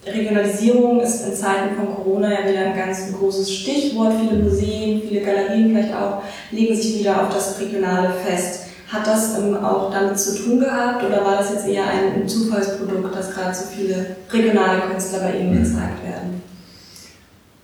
Regionalisierung 0.07 1.01
ist 1.01 1.27
in 1.27 1.35
Zeiten 1.35 1.75
von 1.77 1.95
Corona 1.95 2.31
ja 2.31 2.49
wieder 2.49 2.61
ein 2.61 2.77
ganz 2.77 3.13
großes 3.13 3.53
Stichwort. 3.53 4.15
Viele 4.21 4.43
Museen, 4.43 5.03
viele 5.07 5.21
Galerien 5.23 5.71
vielleicht 5.71 5.95
auch 5.95 6.23
legen 6.53 6.75
sich 6.75 7.01
wieder 7.01 7.23
auf 7.23 7.35
das 7.35 7.61
Regionale 7.61 8.15
fest. 8.25 8.60
Hat 8.91 9.07
das 9.07 9.39
ähm, 9.39 9.57
auch 9.57 9.93
damit 9.93 10.19
zu 10.19 10.37
tun 10.37 10.59
gehabt 10.59 11.05
oder 11.05 11.25
war 11.25 11.37
das 11.39 11.51
jetzt 11.51 11.69
eher 11.69 11.85
ein, 11.87 12.27
Zufallsprodukt, 12.27 13.15
dass 13.15 13.33
gerade 13.33 13.55
so 13.55 13.67
viele 13.73 14.17
regionale 14.33 14.81
Künstler 14.81 15.21
bei 15.21 15.39
Ihnen 15.39 15.55
mhm. 15.55 15.63
gezeigt 15.63 16.03
werden? 16.03 16.43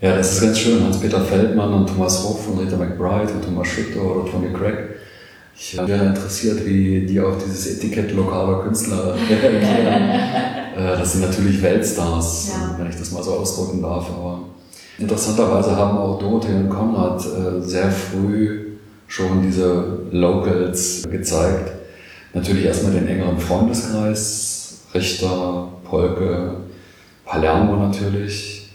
Ja, 0.01 0.17
das 0.17 0.35
ist 0.35 0.41
ganz 0.43 0.59
schön. 0.59 0.85
Hans-Peter 0.85 1.21
Feldmann 1.23 1.73
und 1.73 1.89
Thomas 1.89 2.23
Hoff 2.23 2.47
und 2.49 2.61
Rita 2.61 2.77
McBride 2.77 3.33
und 3.33 3.45
Thomas 3.45 3.67
Schütter 3.67 4.03
oder 4.03 4.31
Tony 4.31 4.53
Craig. 4.53 4.77
Ich 5.59 5.77
wäre 5.77 6.07
interessiert, 6.07 6.65
wie 6.65 7.07
die 7.07 7.19
auf 7.19 7.43
dieses 7.43 7.77
Etikett 7.77 8.12
lokaler 8.12 8.62
Künstler 8.62 9.15
reagieren. 9.29 10.11
Äh, 10.77 10.99
das 10.99 11.12
sind 11.12 11.23
natürlich 11.23 11.62
Weltstars, 11.62 12.51
ja. 12.51 12.79
wenn 12.79 12.91
ich 12.91 12.99
das 12.99 13.11
mal 13.11 13.23
so 13.23 13.31
ausdrücken 13.31 13.81
darf. 13.81 14.11
Aber 14.11 14.41
interessanterweise 14.99 15.75
haben 15.75 15.97
auch 15.97 16.19
Dorothee 16.19 16.53
und 16.53 16.69
Konrad 16.69 17.19
äh, 17.25 17.62
sehr 17.62 17.91
früh 17.91 18.65
schon 19.07 19.42
diese 19.42 20.01
Locals 20.11 21.05
gezeigt. 21.11 21.73
Natürlich 22.35 22.64
erstmal 22.64 22.92
den 22.92 23.09
engeren 23.09 23.38
Freundeskreis, 23.38 24.83
Richter, 24.95 25.69
Polke, 25.85 26.57
Palermo 27.25 27.77
natürlich. 27.77 28.71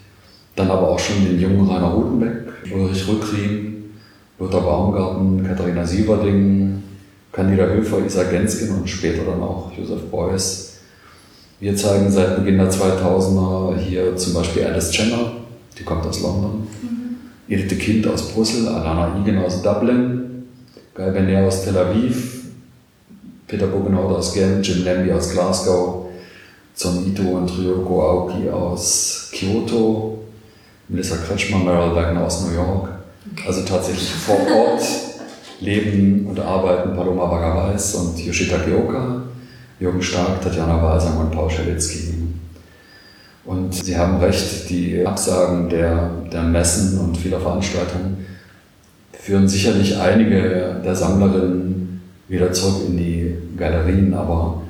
Dann 0.56 0.70
aber 0.70 0.90
auch 0.90 1.00
schon 1.00 1.24
den 1.26 1.40
jungen 1.40 1.70
Rainer 1.70 1.92
Rutenbeck, 1.92 2.74
Ulrich 2.74 3.08
Rückriem, 3.08 3.72
Lothar 4.40 4.62
Baumgarten, 4.62 5.46
Katharina 5.46 5.86
Sieverding, 5.86 6.84
Candida 7.32 7.66
Höfer, 7.66 8.06
Isa 8.06 8.24
Genskin 8.24 8.72
und 8.72 8.90
später 8.90 9.24
dann 9.24 9.42
auch 9.42 9.72
Josef 9.78 10.02
Beuys. 10.12 10.80
Wir 11.60 11.76
zeigen 11.76 12.12
seit 12.12 12.38
Beginn 12.38 12.58
der 12.58 12.72
2000er 12.72 13.78
hier 13.78 14.16
zum 14.18 14.34
Beispiel 14.34 14.66
Alice 14.66 14.96
Jenner, 14.98 15.34
die 15.78 15.84
kommt 15.84 16.06
aus 16.06 16.22
London, 16.22 16.68
mhm. 16.82 17.11
Edith 17.52 17.78
Kind 17.80 18.08
aus 18.08 18.30
Brüssel, 18.30 18.66
Alana 18.70 19.20
Igen 19.20 19.38
aus 19.44 19.62
Dublin, 19.62 20.46
Guy 20.96 21.12
Benet 21.12 21.46
aus 21.46 21.66
Tel 21.66 21.78
Aviv, 21.78 22.46
Peter 23.46 23.68
Bogenhaut 23.68 24.16
aus 24.16 24.34
Gent, 24.34 24.66
Jim 24.66 24.86
Lambie 24.86 25.12
aus 25.12 25.32
Glasgow, 25.32 26.06
Zonito 26.74 27.24
und 27.24 27.50
Ryoko 27.50 28.04
Aoki 28.04 28.50
aus 28.50 29.32
Kyoto, 29.34 30.20
Melissa 30.88 31.18
Kretschmer, 31.18 31.58
Meryl 31.58 31.94
Wagner 31.94 32.26
aus 32.26 32.46
New 32.46 32.54
York. 32.54 32.88
Also 33.46 33.64
tatsächlich 33.64 34.10
vor 34.14 34.38
Ort 34.38 34.84
leben 35.60 36.28
und 36.28 36.40
arbeiten 36.40 36.96
Paloma 36.96 37.26
Bagawais 37.26 37.96
und 37.96 38.18
Yoshita 38.18 38.60
Gioka, 38.60 39.24
Jürgen 39.78 40.02
Stark, 40.02 40.42
Tatjana 40.42 40.82
Walsang 40.82 41.18
und 41.18 41.32
Paul 41.32 41.50
Schelitzky. 41.50 42.14
Und 43.46 43.74
Sie 43.74 43.98
haben 43.98 44.18
recht, 44.20 44.70
die 44.70 45.06
Absagen 45.06 45.70
der, 45.70 46.12
der 46.32 46.44
Messen 46.44 47.00
und 47.00 47.18
vieler 47.18 47.40
Veranstaltungen 47.40 48.26
führen 49.14 49.48
sicherlich 49.48 49.98
einige 49.98 50.82
der 50.84 50.96
Sammlerinnen 50.96 52.02
wieder 52.28 52.52
zurück 52.52 52.88
in 52.88 52.98
die 52.98 53.36
Galerien, 53.58 54.14
aber 54.14 54.62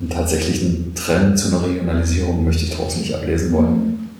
einen 0.00 0.10
tatsächlichen 0.10 0.94
Trend 0.94 1.38
zu 1.38 1.48
einer 1.48 1.66
Regionalisierung 1.66 2.44
möchte 2.44 2.64
ich 2.64 2.70
daraus 2.70 2.96
nicht 2.96 3.14
ablesen 3.14 3.52
wollen. 3.52 4.10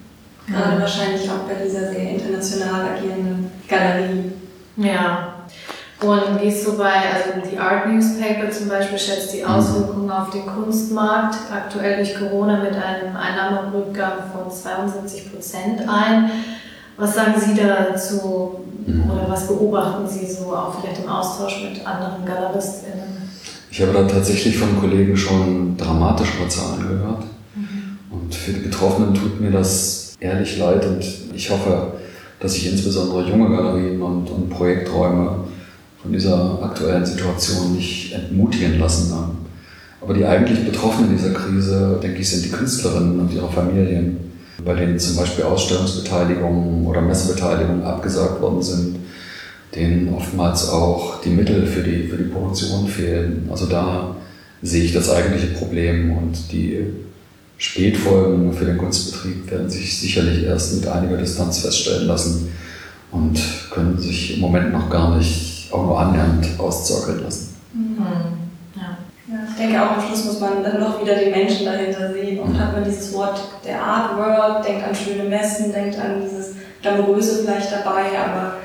Gerade 0.47 0.81
wahrscheinlich 0.81 1.29
auch 1.31 1.49
bei 1.49 1.65
dieser 1.65 1.91
sehr 1.91 2.11
international 2.11 2.97
agierenden 2.97 3.51
Galerie. 3.69 4.33
Ja. 4.77 5.34
Und 6.01 6.41
wie 6.41 6.49
ist 6.49 6.65
so 6.65 6.77
bei, 6.77 6.91
also 6.91 7.49
die 7.51 7.59
Art 7.59 7.87
Newspaper 7.87 8.51
zum 8.51 8.69
Beispiel 8.69 8.99
schätzt 8.99 9.33
die 9.33 9.45
Auswirkungen 9.45 10.11
auf 10.11 10.31
den 10.31 10.45
Kunstmarkt 10.45 11.37
aktuell 11.53 11.97
durch 11.97 12.19
Corona 12.19 12.59
mit 12.59 12.73
einem 12.73 13.17
Einnahmerückgang 13.17 14.13
von 14.33 14.51
72 14.51 15.33
Prozent 15.33 15.81
ein. 15.89 16.31
Was 16.97 17.15
sagen 17.15 17.35
Sie 17.39 17.55
dazu 17.55 18.61
mhm. 18.87 19.11
oder 19.11 19.27
was 19.29 19.47
beobachten 19.47 20.07
Sie 20.07 20.27
so 20.27 20.55
auch 20.55 20.81
vielleicht 20.81 21.03
im 21.03 21.09
Austausch 21.09 21.63
mit 21.63 21.87
anderen 21.87 22.25
GaleristInnen? 22.25 23.05
Ich 23.71 23.81
habe 23.81 23.93
da 23.93 24.05
tatsächlich 24.05 24.57
von 24.57 24.79
Kollegen 24.79 25.17
schon 25.17 25.77
dramatischere 25.77 26.49
Zahlen 26.49 26.89
gehört. 26.89 27.25
Mhm. 27.55 27.99
Und 28.11 28.35
für 28.35 28.53
die 28.53 28.61
Betroffenen 28.61 29.15
tut 29.15 29.41
mir 29.41 29.51
das 29.51 30.15
ehrlich 30.21 30.59
leid 30.59 30.85
und 30.87 31.05
ich 31.35 31.51
hoffe, 31.51 31.95
dass 32.41 32.55
sich 32.55 32.71
insbesondere 32.71 33.29
junge 33.29 33.57
Galerien 33.57 34.01
und, 34.03 34.31
und 34.31 34.51
Projekträume 34.51 35.45
von 36.05 36.13
dieser 36.13 36.63
aktuellen 36.63 37.05
Situation 37.05 37.75
nicht 37.75 38.13
entmutigen 38.13 38.79
lassen. 38.79 39.15
Aber 40.03 40.13
die 40.13 40.27
eigentlich 40.27 40.67
Betroffenen 40.67 41.17
dieser 41.17 41.33
Krise, 41.33 41.99
denke 42.03 42.21
ich, 42.21 42.29
sind 42.29 42.45
die 42.45 42.51
Künstlerinnen 42.51 43.19
und 43.19 43.33
ihre 43.33 43.51
Familien, 43.51 44.19
bei 44.63 44.75
denen 44.75 44.99
zum 44.99 45.17
Beispiel 45.17 45.45
Ausstellungsbeteiligungen 45.45 46.87
oder 46.87 47.01
Messebeteiligungen 47.01 47.83
abgesagt 47.85 48.43
worden 48.43 48.63
sind, 48.63 48.97
denen 49.75 50.13
oftmals 50.13 50.69
auch 50.69 51.23
die 51.23 51.31
Mittel 51.31 51.67
für 51.67 51.83
die, 51.83 52.07
für 52.07 52.19
die 52.19 52.25
Produktion 52.25 52.87
fehlen. 52.87 53.49
Also 53.51 53.65
da 53.65 54.15
sehe 54.61 54.85
ich 54.85 54.93
das 54.93 55.09
eigentliche 55.09 55.55
Problem 55.55 56.19
und 56.19 56.53
die 56.53 56.81
Spätfolgen 57.57 58.53
für 58.53 58.67
den 58.67 58.77
Kunstbetrieb 58.77 59.51
werden 59.51 59.71
sich 59.71 59.99
sicherlich 59.99 60.45
erst 60.45 60.75
mit 60.75 60.87
einiger 60.87 61.17
Distanz 61.17 61.61
feststellen 61.61 62.07
lassen 62.07 62.53
und 63.11 63.41
können 63.71 63.99
sich 63.99 64.35
im 64.35 64.41
Moment 64.41 64.71
noch 64.71 64.91
gar 64.91 65.17
nicht 65.17 65.54
auch 65.75 65.85
nur 65.85 66.01
annähernd 66.01 66.49
auszirkeln 66.59 67.23
lassen. 67.23 67.57
Mhm. 67.73 67.97
Ja. 68.77 68.83
ja. 69.27 69.39
Ich 69.49 69.57
denke 69.57 69.83
auch 69.83 69.97
am 69.97 70.03
Schluss 70.07 70.25
muss 70.25 70.41
man 70.41 70.63
dann 70.63 70.81
noch 70.81 71.01
wieder 71.01 71.15
den 71.15 71.31
Menschen 71.31 71.67
dahinter 71.67 72.13
sehen. 72.13 72.41
Oft 72.41 72.53
mhm. 72.53 72.61
hat 72.61 72.73
man 72.73 72.85
dieses 72.85 73.13
Wort 73.13 73.41
der 73.65 73.83
Artwork, 73.83 74.65
denkt 74.65 74.87
an 74.87 74.95
schöne 74.95 75.29
Messen, 75.29 75.73
denkt 75.73 75.99
an 75.99 76.23
dieses 76.23 76.55
Glamouröse 76.83 77.43
vielleicht 77.43 77.73
dabei, 77.73 78.05
aber 78.19 78.57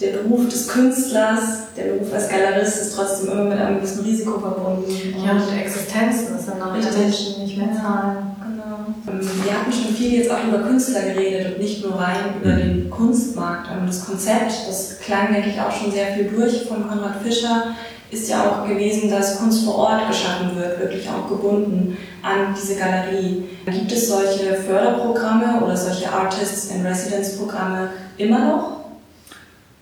der 0.00 0.12
Beruf 0.12 0.48
des 0.48 0.68
Künstlers, 0.68 1.74
der 1.76 1.92
Beruf 1.92 2.12
als 2.14 2.28
Galerist 2.28 2.82
ist 2.82 2.96
trotzdem 2.96 3.32
immer 3.32 3.44
mit 3.44 3.58
einem 3.58 3.76
gewissen 3.76 4.04
Risiko 4.04 4.38
verbunden. 4.38 4.84
Ja, 5.24 5.32
und 5.32 5.58
Existenzen, 5.58 6.36
das 6.36 6.46
sind 6.46 6.62
auch 6.62 6.72
Menschen 6.72 7.42
nicht 7.42 7.58
mehr 7.58 7.72
zahlen. 7.72 8.36
Ähm, 9.10 9.20
wir 9.20 9.52
hatten 9.52 9.72
schon 9.72 9.94
viel 9.94 10.14
jetzt 10.14 10.30
auch 10.30 10.44
über 10.46 10.58
Künstler 10.58 11.02
geredet 11.02 11.54
und 11.54 11.62
nicht 11.62 11.84
nur 11.84 11.98
rein 11.98 12.34
über 12.40 12.52
mhm. 12.52 12.58
den 12.58 12.90
Kunstmarkt. 12.90 13.68
Und 13.70 13.86
das 13.86 14.04
Konzept, 14.04 14.52
das 14.68 14.98
klang, 15.00 15.32
denke 15.32 15.50
ich, 15.50 15.60
auch 15.60 15.72
schon 15.72 15.92
sehr 15.92 16.08
viel 16.08 16.28
durch 16.28 16.62
von 16.64 16.88
Konrad 16.88 17.22
Fischer, 17.22 17.74
ist 18.10 18.28
ja 18.30 18.42
auch 18.42 18.66
gewesen, 18.66 19.10
dass 19.10 19.38
Kunst 19.38 19.64
vor 19.64 19.74
Ort 19.74 20.08
geschaffen 20.08 20.56
wird, 20.56 20.80
wirklich 20.80 21.06
auch 21.08 21.28
gebunden 21.28 21.96
an 22.22 22.54
diese 22.58 22.76
Galerie. 22.76 23.44
Gibt 23.66 23.92
es 23.92 24.08
solche 24.08 24.54
Förderprogramme 24.54 25.62
oder 25.62 25.76
solche 25.76 26.10
Artists 26.10 26.70
in 26.70 26.86
Residence 26.86 27.36
Programme 27.36 27.90
immer 28.16 28.38
noch? 28.38 28.78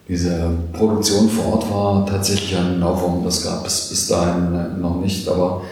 Diese 0.08 0.50
Produktion 0.72 1.28
vor 1.28 1.54
Ort 1.54 1.70
war 1.70 2.06
tatsächlich 2.06 2.56
ein 2.56 2.78
Novum. 2.78 3.24
Das 3.24 3.44
gab 3.44 3.66
es 3.66 3.88
bis 3.88 4.08
dahin 4.08 4.80
noch 4.80 5.00
nicht, 5.00 5.28
aber 5.28 5.62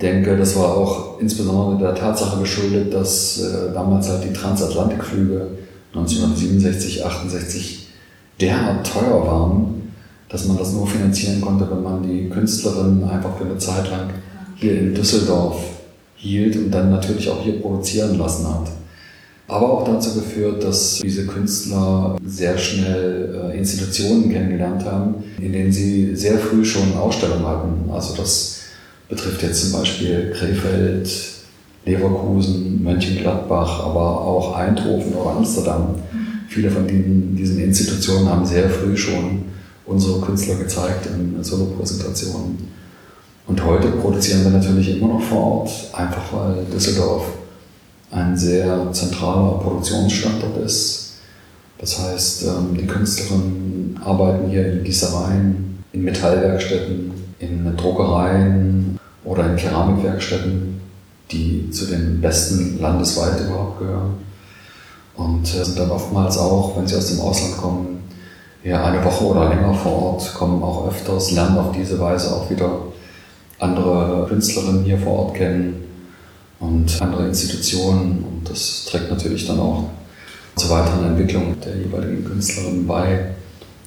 denke, 0.00 0.36
das 0.36 0.56
war 0.56 0.76
auch 0.76 1.20
insbesondere 1.20 1.78
der 1.78 1.94
Tatsache 1.94 2.40
geschuldet, 2.40 2.92
dass 2.94 3.40
äh, 3.40 3.72
damals 3.74 4.08
halt 4.08 4.24
die 4.24 4.32
Transatlantikflüge 4.32 5.48
1967, 5.94 7.04
68 7.04 7.88
derart 8.40 8.86
teuer 8.86 9.26
waren, 9.26 9.92
dass 10.28 10.46
man 10.46 10.58
das 10.58 10.72
nur 10.72 10.86
finanzieren 10.86 11.40
konnte, 11.40 11.68
wenn 11.70 11.82
man 11.82 12.02
die 12.02 12.28
Künstlerin 12.28 13.02
einfach 13.04 13.36
für 13.36 13.44
eine 13.44 13.58
Zeit 13.58 13.90
lang 13.90 14.10
hier 14.56 14.78
in 14.78 14.94
Düsseldorf 14.94 15.56
hielt 16.14 16.56
und 16.56 16.70
dann 16.70 16.90
natürlich 16.90 17.28
auch 17.30 17.42
hier 17.42 17.60
produzieren 17.60 18.18
lassen 18.18 18.46
hat. 18.46 18.68
Aber 19.48 19.72
auch 19.72 19.84
dazu 19.84 20.14
geführt, 20.14 20.62
dass 20.62 20.98
diese 20.98 21.26
Künstler 21.26 22.16
sehr 22.24 22.58
schnell 22.58 23.50
äh, 23.50 23.56
Institutionen 23.56 24.30
kennengelernt 24.30 24.84
haben, 24.84 25.24
in 25.40 25.52
denen 25.52 25.72
sie 25.72 26.14
sehr 26.14 26.38
früh 26.38 26.64
schon 26.64 26.94
Ausstellungen 26.94 27.46
hatten. 27.46 27.90
Also 27.90 28.14
das 28.14 28.57
betrifft 29.08 29.42
jetzt 29.42 29.70
zum 29.70 29.80
Beispiel 29.80 30.32
Krefeld, 30.32 31.10
Leverkusen, 31.84 32.82
Mönchengladbach, 32.82 33.84
aber 33.84 34.20
auch 34.20 34.56
Eindhoven 34.56 35.14
oder 35.14 35.36
Amsterdam. 35.36 35.94
Viele 36.48 36.70
von 36.70 36.86
diesen, 36.86 37.36
diesen 37.36 37.60
Institutionen 37.60 38.28
haben 38.28 38.44
sehr 38.44 38.68
früh 38.68 38.96
schon 38.96 39.44
unsere 39.86 40.20
Künstler 40.20 40.56
gezeigt 40.56 41.06
in 41.06 41.42
Solopräsentationen. 41.42 42.68
Und 43.46 43.64
heute 43.64 43.88
produzieren 43.92 44.44
wir 44.44 44.50
natürlich 44.50 44.98
immer 44.98 45.14
noch 45.14 45.22
vor 45.22 45.62
Ort, 45.62 45.70
einfach 45.94 46.32
weil 46.32 46.64
Düsseldorf 46.66 47.24
ein 48.10 48.36
sehr 48.36 48.92
zentraler 48.92 49.58
Produktionsstandort 49.58 50.58
ist. 50.64 51.14
Das 51.78 51.98
heißt, 51.98 52.44
ähm, 52.44 52.76
die 52.78 52.86
Künstlerinnen 52.86 53.98
arbeiten 54.04 54.50
hier 54.50 54.72
in 54.72 54.84
Gießereien, 54.84 55.78
in 55.92 56.02
Metallwerkstätten, 56.02 57.12
in 57.38 57.76
Druckereien 57.76 58.98
oder 59.24 59.50
in 59.50 59.56
Keramikwerkstätten, 59.56 60.80
die 61.30 61.70
zu 61.70 61.86
den 61.86 62.20
besten 62.20 62.80
landesweit 62.80 63.40
überhaupt 63.40 63.78
gehören. 63.78 64.14
Und 65.16 65.44
äh, 65.54 65.64
sind 65.64 65.78
dann 65.78 65.90
oftmals 65.90 66.38
auch, 66.38 66.76
wenn 66.76 66.86
sie 66.86 66.96
aus 66.96 67.08
dem 67.08 67.20
Ausland 67.20 67.56
kommen, 67.56 67.98
ja 68.64 68.84
eine 68.84 69.04
Woche 69.04 69.24
oder 69.24 69.48
länger 69.48 69.74
vor 69.74 70.14
Ort, 70.14 70.34
kommen 70.34 70.62
auch 70.62 70.88
öfters, 70.88 71.32
lernen 71.32 71.58
auf 71.58 71.72
diese 71.72 71.98
Weise 71.98 72.34
auch 72.34 72.50
wieder 72.50 72.70
andere 73.58 74.26
Künstlerinnen 74.28 74.84
hier 74.84 74.98
vor 74.98 75.26
Ort 75.26 75.34
kennen 75.34 75.84
und 76.60 77.00
andere 77.00 77.26
Institutionen. 77.26 78.24
Und 78.24 78.50
das 78.50 78.86
trägt 78.86 79.10
natürlich 79.10 79.46
dann 79.46 79.60
auch 79.60 79.84
zur 80.56 80.70
weiteren 80.70 81.06
Entwicklung 81.06 81.56
der 81.64 81.76
jeweiligen 81.76 82.24
Künstlerinnen 82.24 82.86
bei. 82.86 83.30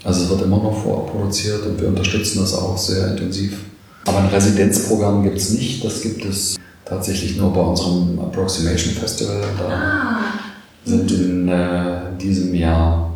Also 0.04 0.24
es 0.24 0.30
wird 0.30 0.42
immer 0.42 0.58
noch 0.58 0.84
vorproduziert 0.84 1.66
und 1.66 1.80
wir 1.80 1.88
unterstützen 1.88 2.40
das 2.40 2.54
auch 2.54 2.78
sehr 2.78 3.12
intensiv. 3.12 3.58
Aber 4.06 4.20
ein 4.20 4.28
Residenzprogramm 4.28 5.24
gibt 5.24 5.38
es 5.38 5.52
nicht. 5.52 5.84
Das 5.86 6.02
gibt 6.02 6.26
es 6.26 6.58
tatsächlich 6.86 7.38
nur 7.38 7.54
bei 7.54 7.62
unserem 7.62 8.20
Approximation 8.20 8.94
Festival. 8.94 9.42
Da 9.58 9.70
ah. 9.70 10.20
sind 10.84 11.12
in 11.12 11.48
äh, 11.48 12.18
diesem 12.20 12.56
Jahr 12.56 13.14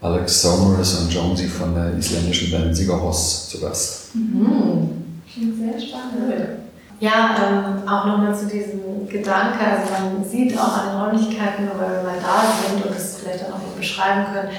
Alex 0.00 0.42
Someris 0.42 0.94
und 0.94 1.12
Jonesy 1.12 1.46
von 1.46 1.74
der 1.74 1.96
isländischen 1.98 2.50
Band 2.50 2.74
Sigaros 2.74 3.48
zu 3.50 3.60
Gast. 3.60 4.14
Mhm. 4.14 4.88
Klingt 5.30 5.56
sehr 5.58 5.80
spannend. 5.80 6.60
Ja, 7.00 7.36
ähm, 7.42 7.88
auch 7.88 8.06
nochmal 8.06 8.34
zu 8.38 8.46
diesem 8.46 9.08
Gedanke, 9.08 9.58
also 9.58 9.92
man 9.92 10.24
sieht 10.24 10.56
auch 10.58 10.76
an 10.76 10.88
den 10.88 11.00
Räumlichkeiten, 11.00 11.68
weil 11.78 11.96
wir 11.96 12.02
mal 12.02 12.18
da 12.20 12.44
sind 12.68 12.84
und 12.84 12.94
es 12.94 13.16
vielleicht 13.16 13.44
auch 13.44 13.58
noch 13.58 13.76
beschreiben 13.76 14.26
können, 14.32 14.50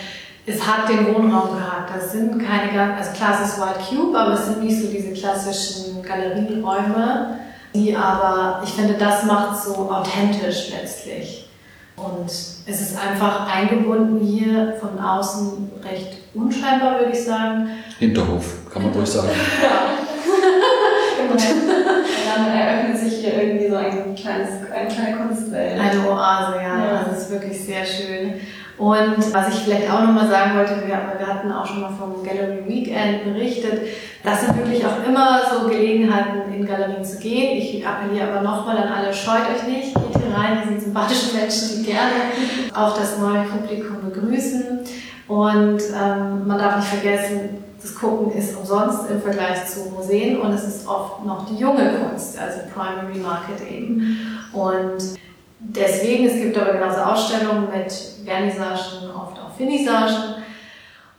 es 0.46 0.66
hat 0.66 0.90
den 0.90 1.14
Wohnraumcharakter. 1.14 2.00
Es 2.00 2.14
sind 2.14 2.40
keine, 2.40 2.96
also 2.96 3.12
klar, 3.12 3.38
es 3.42 3.50
ist 3.50 3.60
White 3.60 3.80
Cube, 3.90 4.18
aber 4.18 4.34
es 4.34 4.46
sind 4.46 4.64
nicht 4.64 4.82
so 4.82 4.88
diese 4.88 5.14
klassischen 5.14 6.02
Galerieräume, 6.02 7.40
die 7.74 7.96
aber, 7.96 8.62
ich 8.64 8.72
finde, 8.72 8.96
das 8.96 9.24
macht 9.26 9.64
so 9.64 9.92
authentisch 9.92 10.72
letztlich. 10.72 11.50
Und 11.96 12.26
es 12.26 12.64
ist 12.66 12.98
einfach 12.98 13.54
eingebunden 13.54 14.26
hier 14.26 14.76
von 14.80 15.00
außen 15.00 15.72
recht 15.84 16.18
unscheinbar, 16.34 17.00
würde 17.00 17.12
ich 17.12 17.24
sagen. 17.24 17.70
Hinterhof, 18.00 18.46
kann 18.72 18.84
man 18.84 18.92
ruhig 18.92 19.08
sagen. 19.08 19.30
Und 21.32 21.40
dann 21.40 22.52
eröffnet 22.52 22.98
sich 22.98 23.20
hier 23.20 23.44
irgendwie 23.44 23.70
so 23.70 23.76
ein 23.76 24.16
kleines, 24.16 24.50
eine 24.74 24.88
kleine 24.88 25.18
Kunstwelt. 25.18 25.80
Eine 25.80 26.10
Oase, 26.10 26.56
ja. 26.56 26.86
Ja. 26.86 26.98
Also 26.98 27.12
es 27.12 27.24
ist 27.24 27.32
wirklich 27.32 27.64
sehr 27.64 27.86
schön. 27.86 28.34
Und 28.78 29.34
was 29.34 29.50
ich 29.50 29.62
vielleicht 29.62 29.92
auch 29.92 30.02
nochmal 30.02 30.28
sagen 30.28 30.58
wollte, 30.58 30.88
wir, 30.88 30.96
hatten 30.96 31.52
auch 31.52 31.66
schon 31.66 31.82
mal 31.82 31.92
vom 31.92 32.24
Gallery 32.24 32.68
Weekend 32.68 33.24
berichtet, 33.26 33.82
das 34.24 34.42
sind 34.42 34.58
wirklich 34.58 34.86
auch 34.86 35.08
immer 35.08 35.42
so 35.52 35.68
Gelegenheiten, 35.68 36.52
in 36.54 36.66
Galerien 36.66 37.04
zu 37.04 37.18
gehen. 37.20 37.58
Ich 37.58 37.86
appelliere 37.86 38.32
aber 38.32 38.42
nochmal 38.42 38.78
an 38.78 38.90
alle, 38.90 39.14
scheut 39.14 39.44
euch 39.54 39.68
nicht, 39.68 39.94
geht 39.94 40.24
hier 40.24 40.36
rein, 40.36 40.60
wir 40.60 40.68
sind 40.68 40.82
sympathische 40.82 41.36
Menschen, 41.36 41.84
die 41.84 41.92
gerne 41.92 42.74
auch 42.74 42.98
das 42.98 43.18
neue 43.20 43.44
Publikum 43.44 43.98
begrüßen. 44.10 44.80
Und 45.28 45.82
ähm, 45.82 46.48
man 46.48 46.58
darf 46.58 46.78
nicht 46.78 46.88
vergessen, 46.88 47.64
das 47.82 47.96
Gucken 47.96 48.32
ist 48.38 48.56
umsonst 48.56 49.10
im 49.10 49.22
Vergleich 49.22 49.66
zu 49.66 49.90
Museen 49.90 50.40
und 50.40 50.52
es 50.52 50.64
ist 50.66 50.88
oft 50.88 51.26
noch 51.26 51.48
die 51.48 51.56
junge 51.56 51.94
Kunst, 51.94 52.38
also 52.38 52.60
Primary 52.74 53.18
Market 53.20 53.68
eben. 53.68 54.18
Und 54.54 55.18
deswegen, 55.62 56.26
es 56.26 56.42
gibt 56.42 56.58
aber 56.58 56.74
genauso 56.74 57.00
Ausstellungen 57.02 57.68
mit 57.70 57.92
Vernissagen, 58.26 59.10
oft 59.16 59.40
auch 59.40 59.56
Finissagen. 59.56 60.36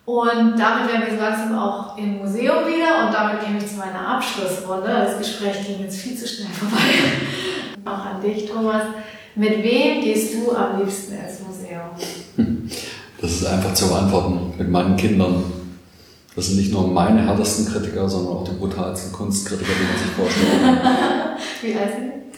Und 0.05 0.59
damit 0.59 0.93
wären 0.93 1.03
wir 1.07 1.17
so 1.17 1.23
langsam 1.23 1.57
auch 1.57 1.97
im 1.97 2.19
Museum 2.19 2.67
wieder 2.67 3.07
und 3.07 3.15
damit 3.15 3.41
käme 3.41 3.59
ich 3.59 3.69
zu 3.69 3.77
meiner 3.77 4.17
Abschlussrunde. 4.17 4.89
Das 4.89 5.19
Gespräch 5.19 5.65
ging 5.65 5.81
jetzt 5.81 5.99
viel 5.99 6.17
zu 6.17 6.27
schnell 6.27 6.49
vorbei. 6.49 6.83
auch 7.85 8.05
an 8.07 8.21
dich, 8.21 8.51
Thomas. 8.51 8.83
Mit 9.35 9.63
wem 9.63 10.03
gehst 10.03 10.35
du 10.35 10.55
am 10.55 10.79
liebsten 10.79 11.15
ins 11.15 11.41
Museum? 11.41 11.91
Das 13.21 13.31
ist 13.31 13.47
einfach 13.47 13.73
zu 13.73 13.87
beantworten 13.87 14.53
mit 14.59 14.69
meinen 14.69 14.97
Kindern. 14.97 15.45
Das 16.35 16.47
sind 16.49 16.57
nicht 16.57 16.73
nur 16.73 16.89
meine 16.89 17.25
härtesten 17.25 17.73
Kritiker, 17.73 18.09
sondern 18.09 18.39
auch 18.39 18.45
die 18.45 18.59
brutalsten 18.59 19.13
Kunstkritiker, 19.13 19.71
die 19.79 19.85
man 19.85 19.97
sich 19.97 20.11
vorstellen 20.11 20.83
kann. 20.83 21.37
Wie 21.63 21.73
heißen 21.73 22.03
die? 22.03 22.32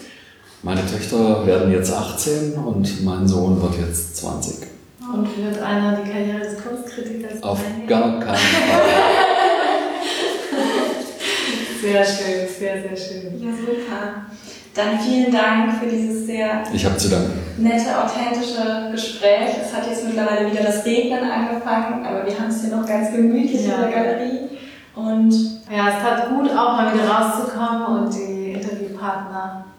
Meine 0.65 0.81
Töchter 0.87 1.47
werden 1.47 1.71
jetzt 1.73 1.93
18 1.93 2.55
und 2.55 3.05
mein 3.05 3.29
Sohn 3.29 3.61
wird 3.61 3.75
jetzt 3.87 4.17
20. 4.17 4.67
Und 5.13 5.29
wird 5.37 5.63
einer 5.63 5.99
die 6.03 6.11
Karriere 6.11 6.39
des 6.41 6.57
Kunstkritikers 6.65 7.43
Auf 7.43 7.61
teilnehmen? 7.63 7.87
gar 7.89 8.21
keinen 8.21 8.37
Fall. 8.37 8.81
Sehr 11.83 12.03
schön, 12.03 12.49
sehr, 12.59 12.81
sehr 12.83 12.97
schön. 12.97 13.43
Ja, 13.45 13.51
super. 13.51 14.25
Dann 14.75 14.99
vielen 14.99 15.31
Dank 15.31 15.75
für 15.79 15.87
dieses 15.87 16.25
sehr 16.27 16.63
Ich 16.73 16.83
habe 16.87 16.97
zu 16.97 17.11
danken. 17.11 17.33
nette, 17.59 17.91
authentische 18.03 18.89
Gespräch. 18.91 19.51
Es 19.63 19.71
hat 19.77 19.87
jetzt 19.87 20.03
mittlerweile 20.07 20.51
wieder 20.51 20.63
das 20.65 20.83
Regnen 20.87 21.31
angefangen, 21.31 22.03
aber 22.07 22.25
wir 22.27 22.39
haben 22.41 22.49
es 22.49 22.63
hier 22.63 22.75
noch 22.75 22.87
ganz 22.89 23.13
gemütlich 23.13 23.67
Ja. 23.67 23.75
in 23.75 23.81
der 23.83 23.91
Galerie. 23.91 24.39
Und 24.97 25.31
Ja, 25.71 25.89
es 25.91 26.03
tat 26.03 26.31
gut, 26.31 26.51
auch 26.53 26.73
mal 26.79 26.95
wieder 26.95 27.07
rauszukommen 27.07 27.99
und 28.07 28.15
die 28.15 28.57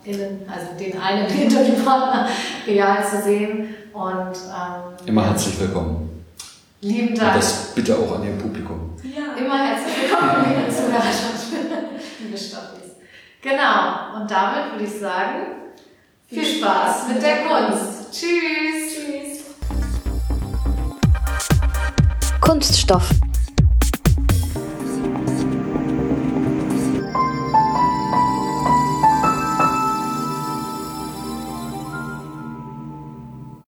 InterviewpartnerInnen, 0.06 0.50
also 0.50 0.68
den 0.80 1.02
einen 1.02 1.28
Interviewpartner 1.42 2.28
real 2.68 3.04
zu 3.08 3.22
sehen. 3.22 3.76
Und 3.94 4.04
ähm, 4.36 5.08
Immer 5.08 5.26
herzlich 5.28 5.60
willkommen. 5.60 6.24
lieben 6.82 7.10
Und 7.10 7.22
Dank. 7.22 7.36
das 7.36 7.74
bitte 7.74 7.96
auch 7.98 8.16
an 8.16 8.24
Ihr 8.26 8.38
Publikum. 8.38 8.92
ja, 9.04 9.34
Immer 9.42 9.58
herzlich 9.66 9.96
willkommen 10.02 10.46
liebe 10.50 10.70
Zuhörerschaft, 10.74 11.54
liebe 12.20 12.38
Stoffis. 12.38 12.92
Genau, 13.42 14.16
und 14.20 14.30
damit 14.30 14.72
würde 14.74 14.84
ich 14.86 15.00
sagen, 15.00 15.46
viel 16.28 16.46
Spaß 16.46 17.08
mit 17.10 17.22
der 17.22 17.38
Kunst. 17.46 18.12
Tschüss. 18.12 18.94
tschüss. 18.94 19.46
Kunststoff, 22.42 23.10